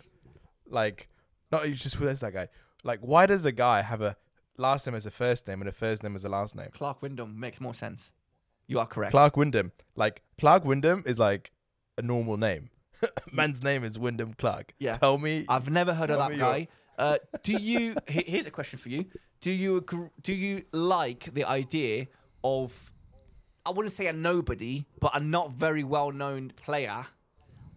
[0.69, 1.07] like,
[1.49, 2.49] not just who is that guy?
[2.83, 4.17] Like, why does a guy have a
[4.57, 6.69] last name as a first name and a first name as a last name?
[6.73, 8.11] Clark Wyndham makes more sense.
[8.67, 9.11] You are correct.
[9.11, 9.71] Clark Wyndham.
[9.95, 11.51] Like Clark Wyndham is like
[11.97, 12.69] a normal name.
[13.33, 14.73] Man's name is Wyndham Clark.
[14.79, 14.93] Yeah.
[14.93, 15.45] Tell me.
[15.49, 16.67] I've never heard of that guy.
[16.97, 17.95] Uh, do you?
[18.07, 19.05] Here's a question for you.
[19.41, 22.07] Do you agree, do you like the idea
[22.43, 22.91] of?
[23.65, 27.05] I wouldn't say a nobody, but a not very well known player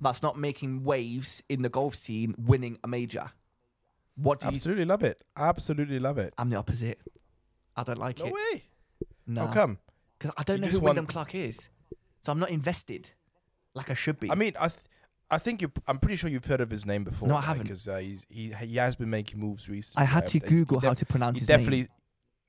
[0.00, 3.30] that's not making waves in the golf scene winning a major.
[4.16, 4.52] What do you?
[4.52, 5.22] Absolutely love it.
[5.36, 6.34] Absolutely love it.
[6.38, 6.98] I'm the opposite.
[7.76, 8.32] I don't like No it.
[8.34, 8.64] way.
[9.26, 9.78] No, How come?
[10.18, 11.68] because I don't You know just who want- Wyndham Clark is,
[12.22, 13.10] so I'm not invested
[13.74, 14.30] like I should be.
[14.30, 14.80] I mean, I, th-
[15.30, 15.70] I think you.
[15.86, 17.28] I'm pretty sure you've heard of his name before.
[17.28, 17.64] No, I haven't.
[17.64, 20.02] Because uh, he's he he has been making moves recently.
[20.02, 21.58] I had to He Google how to pronounce he his name.
[21.58, 21.88] definitely.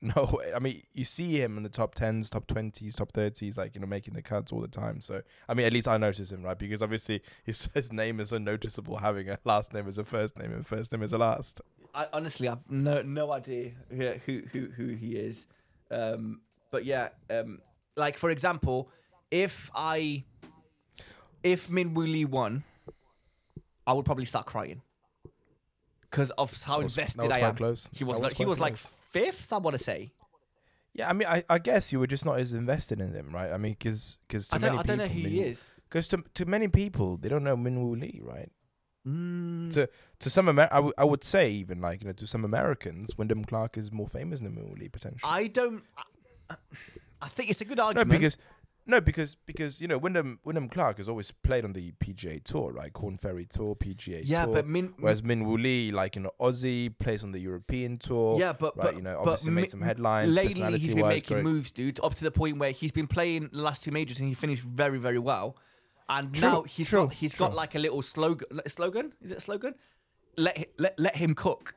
[0.16, 3.74] No, I mean you see him in the top tens, top twenties, top thirties, like
[3.74, 5.00] you know making the cuts all the time.
[5.00, 6.56] So I mean, at least I notice him, right?
[6.56, 10.38] Because obviously his his name is so noticeable, having a last name as a first
[10.38, 11.60] name and first name as a last.
[11.94, 15.46] I honestly I've no no idea who who who, who he is.
[15.90, 17.60] Um, but yeah, um,
[17.96, 18.90] like for example,
[19.32, 20.22] if I
[21.42, 22.62] if Min Woo Lee won,
[23.84, 24.82] I would probably start crying
[26.02, 27.56] because of how was- invested was I am.
[27.56, 27.90] close.
[27.92, 28.92] He was That like, he was like close.
[29.10, 29.52] Fifth.
[29.52, 30.12] I want to say.
[30.94, 33.52] Yeah, I mean, I, I guess you were just not as invested in him, right?
[33.52, 35.70] I mean, because because I don't I don't know who he is.
[35.88, 38.50] Because to to many people, they don't know Min Woo Lee, right?
[39.06, 39.88] Mm, To
[40.18, 43.16] to some Amer- I, w- I would say even like you know to some Americans,
[43.16, 45.30] Wyndham Clark is more famous than Min Woo Lee potentially.
[45.30, 45.82] I don't.
[46.50, 46.56] I,
[47.22, 48.10] I think it's a good no, argument.
[48.10, 48.36] because
[48.88, 52.72] no, because because you know Wyndham Wyndham Clark has always played on the PGA Tour,
[52.72, 52.90] right?
[52.90, 54.54] Korn Ferry Tour, PGA yeah, Tour.
[54.54, 54.94] but Min.
[54.98, 58.38] whereas Min Woo Lee, like you know, Aussie plays on the European Tour.
[58.40, 60.34] yeah, but right, but you know, obviously made some headlines.
[60.34, 61.44] Lately, he's been making great.
[61.44, 64.28] moves, dude, up to the point where he's been playing the last two majors and
[64.28, 65.56] he finished very, very well.
[66.08, 68.60] And True, now he's true, got he's got like a little slogan.
[68.66, 69.74] Slogan is it a slogan?
[70.38, 71.74] Let let let him cook.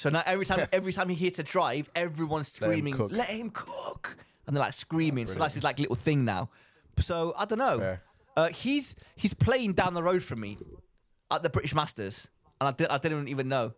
[0.00, 2.96] So now every time every time he hits a drive, everyone's screaming.
[2.96, 5.26] "Let him cook!" and they're like screaming.
[5.26, 6.48] so that's his like little thing now.
[6.98, 7.78] So I don't know.
[7.78, 8.02] Fair.
[8.34, 10.56] Uh, he's he's playing down the road from me
[11.30, 12.28] at the British Masters,
[12.58, 13.74] and I, did, I didn't even know.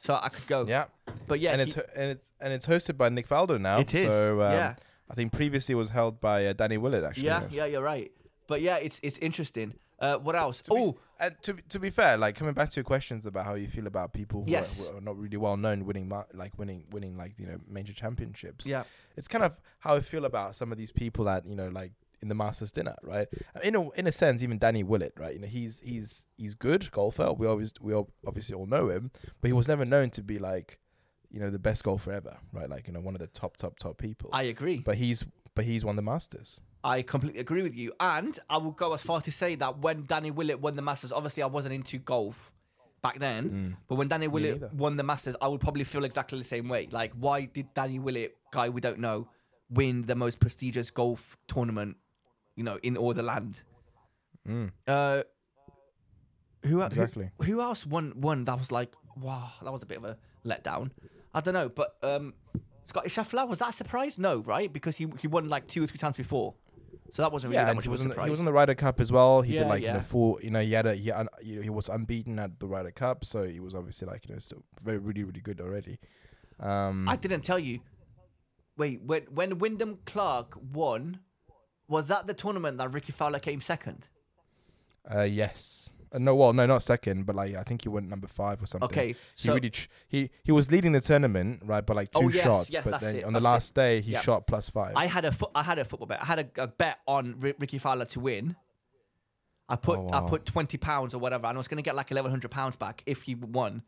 [0.00, 0.66] So I could go.
[0.68, 0.86] Yeah,
[1.26, 3.78] But yeah, and he- it's and it's and it's hosted by Nick Faldo now.
[3.78, 4.74] It is, So um, yeah.
[5.10, 7.02] I think previously it was held by uh, Danny Willett.
[7.04, 8.12] Actually, Yeah, yeah, you're right.
[8.46, 9.72] But yeah, it's it's interesting.
[10.02, 10.62] Uh, what else?
[10.70, 13.54] Oh, and to be- to be fair, like coming back to your questions about how
[13.54, 14.88] you feel about people who, Yes.
[14.88, 17.58] are, who are not really well known winning, mar- like winning, winning like you know
[17.68, 18.66] major championships.
[18.66, 18.82] yeah,
[19.16, 21.92] it's kind of how I feel about some of these people that you know like
[22.20, 23.28] in the Masters dinner, right?
[23.64, 25.34] In a in a sense, even Danny Willett, right?
[25.34, 27.32] You know, he's he's he's good golfer.
[27.32, 30.38] We always we all obviously all know him, but he was never known to be
[30.40, 30.78] like
[31.30, 32.68] you know the best golfer ever, right?
[32.68, 34.30] Like you know one of the top top top people.
[34.32, 34.78] I agree.
[34.84, 35.24] but he's
[35.54, 36.60] but he's won the Masters.
[36.84, 37.92] I completely agree with you.
[38.00, 41.12] And I will go as far to say that when Danny Willett won the Masters,
[41.12, 42.52] obviously I wasn't into golf
[43.02, 46.44] back then, but when Danny Willett won the Masters, I would probably feel exactly the
[46.44, 46.88] same way.
[46.90, 49.28] Like, why did Danny Willett, guy we don't know,
[49.70, 51.96] win the most prestigious golf tournament,
[52.56, 53.62] you know, in all the land?
[54.48, 55.22] Mm, Uh,
[56.64, 57.30] who, who- exactly.
[57.42, 60.16] who else won one that was like wow that was a bit of a
[60.46, 60.90] letdown
[61.34, 62.34] i don't know but um
[62.86, 65.86] scotty Scheffler was that a surprise no right because he he won like two or
[65.88, 66.54] three times before
[67.12, 68.30] so that wasn't really yeah, that much he of a was, on the, surprise he
[68.30, 69.42] was on the Ryder Cup as well.
[69.42, 69.92] He Yeah, did like you yeah.
[69.94, 72.58] know full, you know, he had a he, un, you know, he was unbeaten at
[72.58, 75.60] the Ryder Cup, so he was obviously like you know still very really really good
[75.60, 75.98] already.
[76.60, 77.80] Um, i didn't tell you
[78.76, 81.18] wait when when wyndham clark won
[81.88, 84.08] was that the tournament that ricky fowler came second
[85.12, 85.90] Uh, yes.
[86.14, 88.66] Uh, no, well, no, not second, but like I think he went number five or
[88.66, 88.84] something.
[88.90, 92.24] okay He so really ch- he he was leading the tournament right But like two
[92.24, 93.54] Oh, yes, shots, yes, but then it, on the that's it.
[93.54, 94.20] last day he Yeah.
[94.20, 94.92] shot plus five.
[94.96, 96.20] I had a fo- I had a football bet.
[96.22, 98.56] I had a, a bet on R- Ricky Fowler to win.
[99.68, 101.94] I put Oh, I put twenty pounds or whatever, and I was going to get
[101.94, 103.82] like eleven hundred pounds back if he won.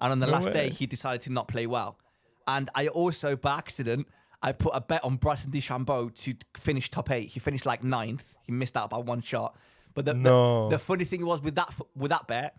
[0.00, 1.98] And on the No last day, he decided to not play well.
[2.46, 4.08] And I also, by accident,
[4.42, 7.28] I put a bet on Bryson DeChambeau to finish top eight.
[7.30, 8.24] He finished like ninth.
[8.42, 9.56] He missed out by one shot.
[9.94, 10.68] But the, the- No.
[10.68, 12.56] the, funny thing was with that with that bet,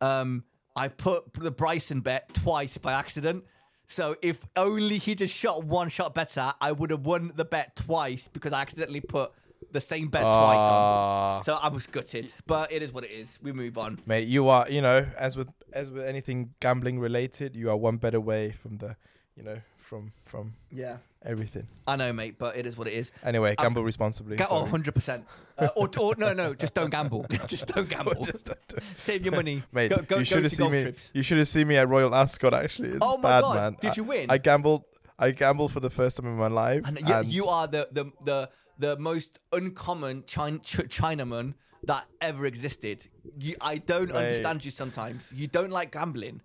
[0.00, 0.44] um,
[0.76, 3.44] I put the Bryson bet twice by accident.
[3.86, 7.76] So if only he just shot one shot better, I would have won the bet
[7.76, 9.30] twice because I accidentally put
[9.72, 10.70] the same bet twice on.
[10.72, 13.38] Ah, So I was gutted, but it is what it is.
[13.42, 14.00] We move on.
[14.06, 17.98] mate, you are you know as with as with anything gambling related, you are one
[17.98, 18.96] bet away from the
[19.36, 20.96] you know from from Yeah.
[21.24, 21.66] Everything.
[21.86, 23.12] I know, mate, but it is what it is.
[23.24, 24.36] Anyway, I've- gamble responsibly.
[24.36, 25.22] Ga- oh, 100%.
[25.58, 27.26] Uh, or, or, no, no, just don't gamble.
[27.46, 28.24] just don't gamble.
[28.24, 28.52] Just-
[28.96, 29.62] Save your money.
[29.72, 30.82] Mate, go, go, you should have seen me.
[30.82, 31.10] trips.
[31.14, 32.52] You should have seen me at Royal Ascot.
[32.54, 33.54] Actually, it's Oh my bad, God.
[33.56, 33.76] man.
[33.80, 34.26] Did I- you win?
[34.30, 34.84] I gambled.
[35.18, 36.82] I gambled for the first time in my life.
[36.86, 41.54] And you, and you are the, the, the, the most uncommon China, Ch- Chinaman
[41.84, 43.06] that ever existed.
[43.38, 44.16] You, I don't Mate.
[44.16, 45.32] understand you sometimes.
[45.36, 46.40] You don't like gambling.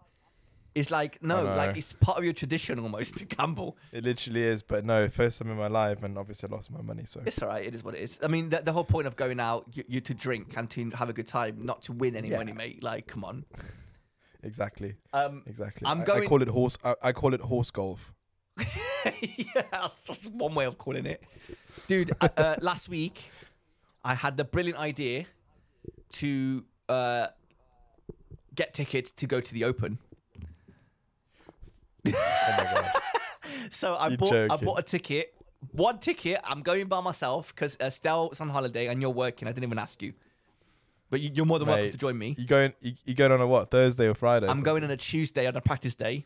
[0.76, 3.76] It's like, no, like it's part of your tradition almost to gamble.
[3.92, 6.82] It literally is, but no, first time in my life, and obviously I lost my
[6.82, 7.04] money.
[7.06, 7.66] So It's all right.
[7.66, 8.20] It is what it is.
[8.24, 10.90] I mean, the, the whole point of going out, you, you to drink and to
[10.92, 12.38] have a good time, not to win any Yeah.
[12.38, 12.84] money, mate.
[12.84, 13.46] Like, come on.
[14.44, 15.88] exactly, Um, exactly.
[15.88, 16.78] I'm I- I, going- call it horse.
[16.84, 18.14] I, I call it horse golf.
[19.22, 21.24] yeah, that's just one way of calling it,
[21.88, 22.12] dude.
[22.22, 23.32] uh, uh, last week,
[24.04, 25.26] I had the brilliant idea
[26.14, 27.28] to uh,
[28.54, 29.98] get tickets to go to the Open.
[32.08, 32.12] Oh
[32.58, 32.92] my god.
[33.72, 35.34] So I You're bought I bought a ticket.
[35.72, 36.40] One ticket.
[36.44, 39.48] I'm going by myself because Estelle's on holiday and you're working.
[39.48, 40.14] I didn't even ask you,
[41.10, 42.36] but you, you're more than welcome to join me.
[42.38, 42.74] You going?
[42.82, 43.70] You, you going on a what?
[43.70, 44.48] Thursday or Friday?
[44.48, 46.26] I'm going on a Tuesday on a practice day.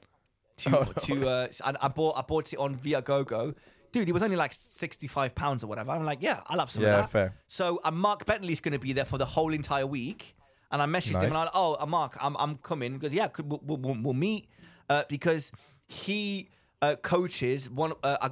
[0.58, 0.92] To Oh, no.
[0.92, 3.56] to uh, and I bought I bought it on Viagogo.
[3.92, 5.92] Dude, it was only like sixty five pounds or whatever.
[5.92, 7.10] I'm like, yeah, I'll have some Yeah, of that.
[7.10, 7.34] fair.
[7.48, 10.36] So uh, Mark Bentley's going to be there for the whole entire week,
[10.72, 12.94] and I messaged him and I'm like, oh, uh, Mark, I'm I'm coming.
[12.94, 14.48] He goes, yeah, we'll, we'll, we'll meet
[14.90, 15.52] uh, because
[15.88, 16.50] he
[16.82, 18.30] uh, coaches one uh,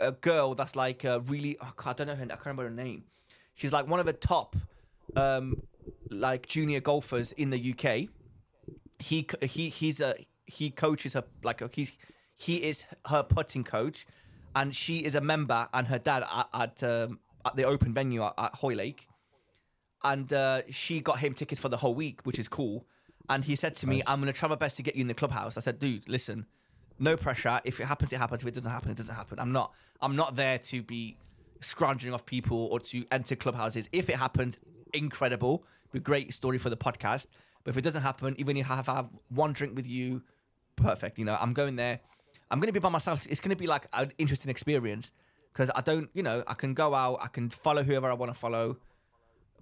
[0.00, 2.46] a, a girl that's like uh, really oh, God, I don't know her I can't
[2.46, 3.04] remember her name.
[3.54, 4.56] She's like one of the top
[5.16, 5.62] um,
[6.10, 8.08] like junior golfers in the UK
[9.02, 10.14] he he he's a
[10.46, 11.92] he coaches her like a, he's
[12.36, 14.06] he is her putting coach,
[14.54, 18.22] and she is a member and her dad at at, um, at the open venue
[18.22, 19.08] at, at Hoylake,
[20.04, 22.86] and uh, she got him tickets for the whole week, which is cool.
[23.32, 24.04] And he said to me, Nice.
[24.06, 26.46] "I'm gonna try my best to get you in the clubhouse." I said, "Dude, listen,
[26.98, 27.60] no pressure.
[27.64, 28.42] If it happens, it happens.
[28.42, 29.38] If it doesn't happen, it doesn't happen.
[29.38, 31.16] I'm not I'm not there to be
[31.60, 33.88] scrounging off people or to enter clubhouses.
[33.92, 34.58] If it happens,
[34.92, 37.26] incredible, be a great story for the podcast.
[37.64, 40.22] But if it doesn't happen, even if I have, have one drink with you,
[40.76, 41.18] perfect.
[41.18, 42.00] You know, I'm going there.
[42.50, 43.26] I'm going to be by myself.
[43.30, 45.12] It's going to be like an interesting experience
[45.52, 48.32] because I don't, you know, I can go out, I can follow whoever I want
[48.32, 48.78] to follow,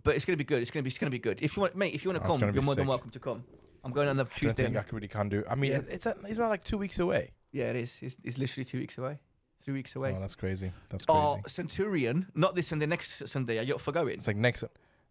[0.02, 0.62] but it's going to be good.
[0.62, 1.42] It's going to be, it's going to be good.
[1.42, 3.18] If you want, mate, if you want to That's come, you're more than welcome to
[3.18, 3.44] come.
[3.84, 4.64] I'm going on the I don't Tuesday.
[4.64, 5.42] think I really can do.
[5.48, 5.80] I mean, Yeah.
[5.88, 7.30] it's a, it's not like two weeks away.
[7.52, 7.96] yeah, it is.
[8.02, 9.18] It's, it's literally two weeks away,
[9.64, 10.14] three weeks away.
[10.16, 10.70] Oh, that's crazy.
[10.90, 11.18] That's crazy.
[11.20, 13.58] Oh, Centurion, not this Sunday, next Sunday.
[13.58, 14.14] Are you up for going?
[14.14, 14.64] It's like next.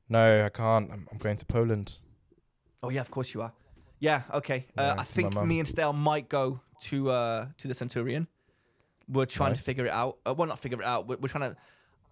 [0.08, 0.92] No, I can't.
[0.92, 1.98] I'm, I'm going to Poland.
[2.82, 3.52] Oh yeah, of course you are.
[4.00, 4.66] Yeah, okay.
[4.78, 5.48] Yeah, uh, I my think mum.
[5.48, 8.28] me and Stale might go to uh to the Centurion.
[9.10, 10.20] We're trying to figure it out.
[10.26, 11.08] Uh, well, not figure it out.
[11.08, 11.58] We're, we're trying to.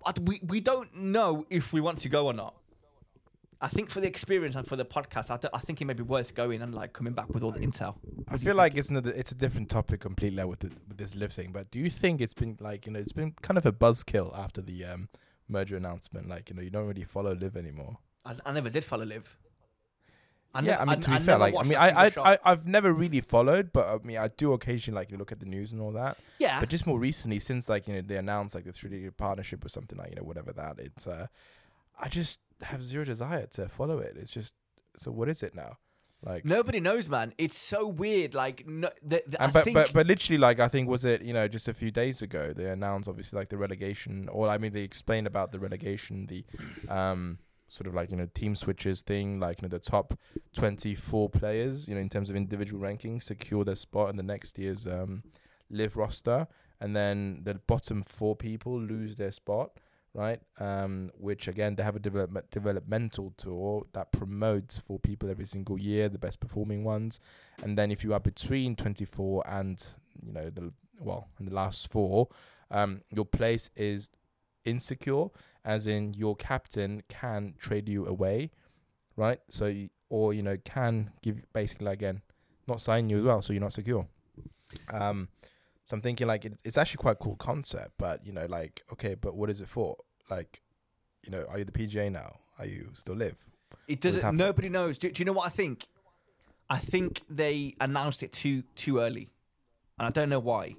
[0.06, 2.56] I- We we don't know if we want to go or not.
[3.60, 6.04] I think for the experience and for the podcast, I, I think it may be
[6.04, 7.96] worth going and like coming back with all the intel.
[8.28, 10.98] I What you feel like it's another, it's a different topic completely with the, with
[10.98, 11.52] this LIV thing.
[11.52, 14.38] But do you think it's been like you know it's been kind of a buzzkill
[14.38, 15.10] after the um,
[15.48, 16.30] merger announcement?
[16.30, 17.98] Like you know you don't really follow LIV anymore.
[18.26, 19.38] I, I never did follow LIV.
[20.54, 22.12] I yeah, nev- I mean to be I fair, like I mean I I.
[22.18, 25.46] I I've never really followed, but I mean I do occasionally like look at the
[25.46, 26.18] news and all that.
[26.40, 29.66] yeah, But just more recently, since like you know they announced like the strategic partnership
[29.66, 31.28] or something like you know whatever that, it's uh,
[32.00, 34.16] I just have zero desire to follow it.
[34.18, 34.54] It's just
[34.96, 35.78] so what is it now?
[36.26, 37.34] Like nobody knows, man.
[37.38, 38.34] It's so weird.
[38.34, 41.06] Like, no, the, the, I And but, think but but literally like I think was
[41.06, 44.50] it you know just a few days ago they announced obviously like the relegation or
[44.50, 46.44] I mean they explained about the relegation the
[46.92, 47.38] um
[47.68, 50.18] sort of like you know team switches thing like you know the top
[50.56, 54.58] 24 players you know in terms of individual rankings secure their spot in the next
[54.58, 55.22] year's um
[55.70, 56.48] LIV roster
[56.80, 59.72] and then the bottom four people lose their spot
[60.18, 60.42] right?
[60.60, 65.80] Um which again they have a development developmental tour that promotes for people every single
[65.80, 67.20] year the best performing ones.
[67.64, 69.86] And then if you are between 24 and
[70.26, 72.28] you know the well in the last four
[72.72, 74.10] um your place is
[74.66, 75.28] insecure
[75.64, 78.50] as in your captain can trade you away
[79.16, 79.40] right?
[79.50, 82.22] So you, or you know can give basically again
[82.68, 84.08] not sign you as well so you're not secure.
[84.92, 85.30] Um
[85.88, 88.84] so i'm thinking like it, it's actually quite a cool concept but you know like
[88.92, 89.96] okay but what is it for
[90.30, 90.62] like
[91.24, 93.36] you know are you the pga now are you still LIV
[93.88, 94.36] It doesn't.
[94.36, 94.98] Nobody knows.
[94.98, 95.88] Do, do you know what I think?
[96.70, 99.30] I think they announced it too too early,
[99.98, 100.76] and I don't know why.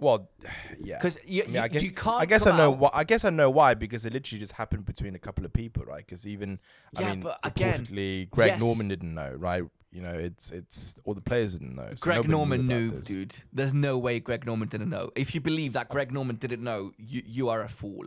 [0.00, 0.28] well
[0.80, 2.20] yeah Because you, I mean, you, I guess you can't.
[2.22, 2.90] I guess I know why.
[2.94, 5.84] I guess I know why because it literally just happened between a couple of people,
[5.84, 6.04] right?
[6.06, 6.58] Because even
[6.98, 7.84] Yeah, I mean, but again,
[8.30, 8.60] Greg yes.
[8.60, 9.64] Norman didn't know, right?
[9.92, 11.90] You know, it's it's all the players didn't know.
[11.94, 13.34] so Greg Norman about knew, dude.
[13.52, 15.10] There's no way Greg Norman didn't know.
[15.14, 18.06] If you believe that uh, Greg Norman didn't know, you you are a fool.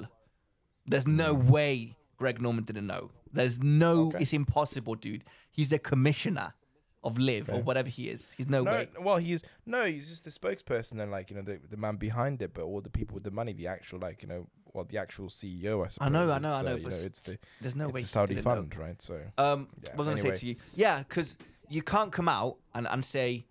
[0.90, 3.12] There's no way Greg Norman didn't know.
[3.32, 4.08] There's no.
[4.08, 4.20] Okay.
[4.24, 5.24] It's impossible, dude.
[5.52, 6.54] He's the commissioner.
[7.02, 8.30] of LIV or whatever he is.
[8.36, 8.88] He's no, no, way.
[9.00, 12.42] well, he's no, he's just the spokesperson and like you know the the man behind
[12.42, 14.98] it, but all the people with the money, the actual like you know, well, the
[14.98, 16.08] actual CEO, I suppose.
[16.08, 17.94] I know, I know, It's, I know, uh, but know, it's the There's no it's
[17.96, 18.02] way.
[18.02, 18.56] a Saudi didn't know.
[18.56, 19.02] fund, right?
[19.02, 20.36] So Um, Yeah, what was I anyway.
[20.36, 20.56] say to you?
[20.76, 21.38] Yeah, because
[21.70, 23.46] you can't come out and, and say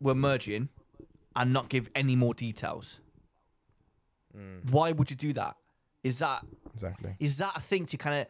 [0.00, 0.68] we're merging
[1.34, 3.00] and not give any more details.
[4.36, 5.56] Mm, Why would you do that?
[6.02, 7.16] Is that exactly.
[7.18, 8.26] is that a thing to kind of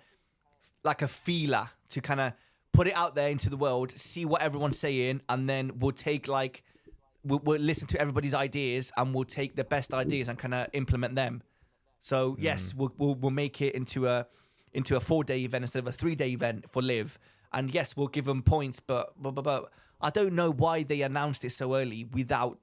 [0.84, 2.32] like a feeler to kind of
[2.72, 6.28] put it out there into the world, see what everyone's saying, and then we'll take
[6.28, 6.62] like
[7.24, 10.68] we'll, we'll listen to everybody's ideas and we'll take the best ideas and kind of
[10.72, 11.42] implement them.
[12.00, 14.26] So yes, we'll, we'll we'll make it into a
[14.72, 17.18] into a four day event instead of a three day event for LIV.
[17.52, 21.00] And yes, we'll give them points, but but, but but I don't know why they
[21.02, 22.58] announced it so early without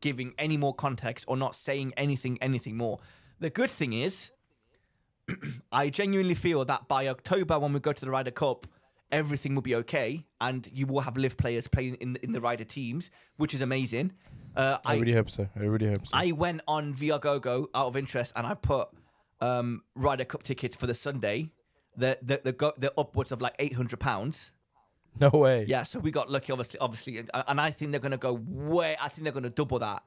[0.00, 2.98] giving any more context or not saying anything anything more.
[3.38, 4.30] The good thing is
[5.72, 8.66] I genuinely feel that by October, when we go to the Ryder Cup,
[9.12, 12.64] everything will be okay, and you will have LIV players playing in in the Ryder
[12.64, 14.12] teams, which is amazing.
[14.56, 15.48] Uh, I, I really hope so.
[15.54, 16.16] I really hope so.
[16.16, 18.88] I went on Viagogo out of interest, and I put
[19.40, 21.52] um, Ryder Cup tickets for the Sunday.
[21.96, 24.52] The the the go, they're upwards of like eight hundred pounds.
[25.20, 25.64] No way.
[25.68, 28.96] Yeah, so we got lucky, obviously, obviously, and, and I think they're gonna go way.
[29.00, 30.02] I think they're gonna double that.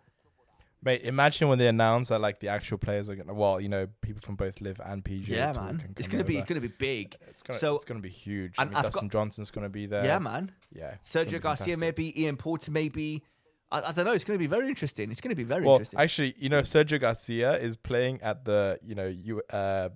[0.86, 3.88] Mate, imagine when they announce that like the actual players are gonna well, you know,
[4.01, 5.28] people from both LIV and PGA.
[5.28, 6.41] Yeah, Tour man, can it's come gonna be over.
[6.41, 7.16] it's gonna be big.
[7.30, 8.55] It's gonna, so- it's gonna be huge.
[8.57, 10.03] I and mean, I've Dustin Johnson's gonna be there.
[10.03, 10.51] yeah, man.
[10.74, 10.95] yeah.
[11.01, 11.80] it's gonna Sergio be Garcia, fantastic.
[11.80, 13.24] maybe Ian Poulter, maybe.
[13.72, 14.11] I, I don't know.
[14.14, 15.09] It's going to be very interesting.
[15.09, 15.99] It's going to be very Well, interesting.
[15.99, 19.89] actually, you know, Sergio Garcia is playing at the you know you uh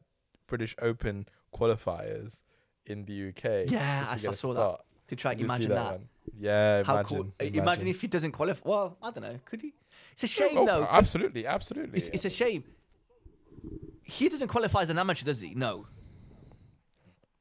[0.48, 2.44] British Open qualifiers
[2.86, 3.70] in the UK.
[3.70, 4.60] Yeah, just to I get saw- a saw that.
[4.60, 4.86] spot.
[5.08, 5.92] To try Did imagine that.
[5.94, 6.10] one?
[6.40, 7.34] Yeah, How imagine.
[7.40, 7.48] cool!
[7.48, 7.88] Imagine.
[7.88, 8.68] if he doesn't qualify.
[8.70, 9.40] Well, I don't know.
[9.46, 9.74] Could he?
[10.14, 10.86] It's a shame Oh, though.
[10.86, 11.98] 'cause absolutely, absolutely.
[11.98, 12.64] It's, it's a shame.
[14.04, 15.54] He doesn't qualify as an amateur, does he?
[15.56, 15.88] No.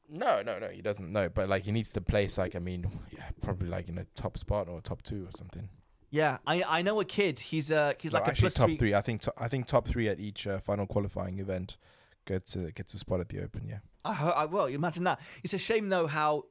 [0.09, 1.11] No, no, no, he doesn't.
[1.13, 4.05] No, but like he needs to place like I mean, yeah, probably like in a
[4.15, 5.69] top spot or top two or something.
[6.11, 7.41] Yeah, I I know a kid.
[7.41, 8.77] He's uh he's Well, like a actually plus top three.
[8.79, 8.95] three.
[8.95, 11.77] I think to, I think top three at each uh, final qualifying event
[12.25, 13.67] gets uh, gets a spot at the Open.
[13.67, 13.79] Yeah.
[14.05, 15.21] I, ho- I well, imagine that.
[15.43, 16.45] It's a shame though how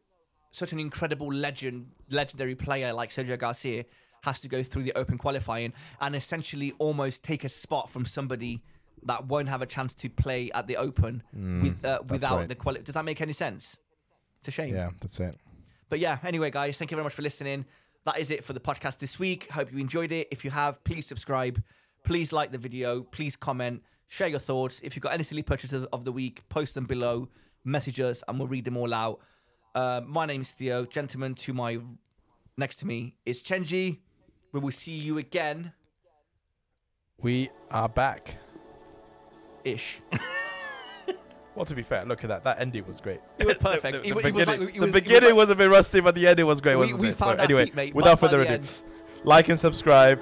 [0.56, 3.86] such an incredible legend, legendary player like Sergio Garcia
[4.24, 8.64] has to go through the Open qualifying and essentially almost take a spot from somebody
[9.04, 12.48] that won't have a chance to play at the Open with uh, without right.
[12.48, 12.82] the quali.
[12.82, 13.78] Does that make any sense?
[14.40, 14.74] It's a shame.
[14.74, 15.36] Yeah, that's it.
[15.90, 17.66] But yeah, anyway, guys, thank you very much for listening.
[18.06, 19.52] That is it for the podcast this week.
[19.52, 20.28] Hope you enjoyed it.
[20.32, 21.62] If you have, please subscribe.
[22.04, 23.02] Please like the video.
[23.02, 23.84] Please comment.
[24.08, 24.80] Share your thoughts.
[24.84, 27.30] If you've got any silly purchases of the week, post them below.
[27.64, 29.20] Message us, and we'll read them all out.
[29.76, 30.86] Uh, my name is Theo.
[30.86, 31.80] Gentlemen to my
[32.58, 34.00] next to me is Chenji.
[34.54, 35.74] We will see you again.
[37.22, 38.38] We are back.
[39.64, 40.02] Ish.
[41.56, 42.44] Well, to be fair, look at that.
[42.44, 43.22] That ending was great.
[43.40, 43.84] It was perfect.
[43.84, 44.80] the, the, the it was beginning, like- was- it
[45.32, 47.16] was was a bit rusty, but the ending was great, We- wasn't we it?
[47.16, 48.84] found so our anyway, feet, without further ado, end.
[49.24, 50.20] like and subscribe.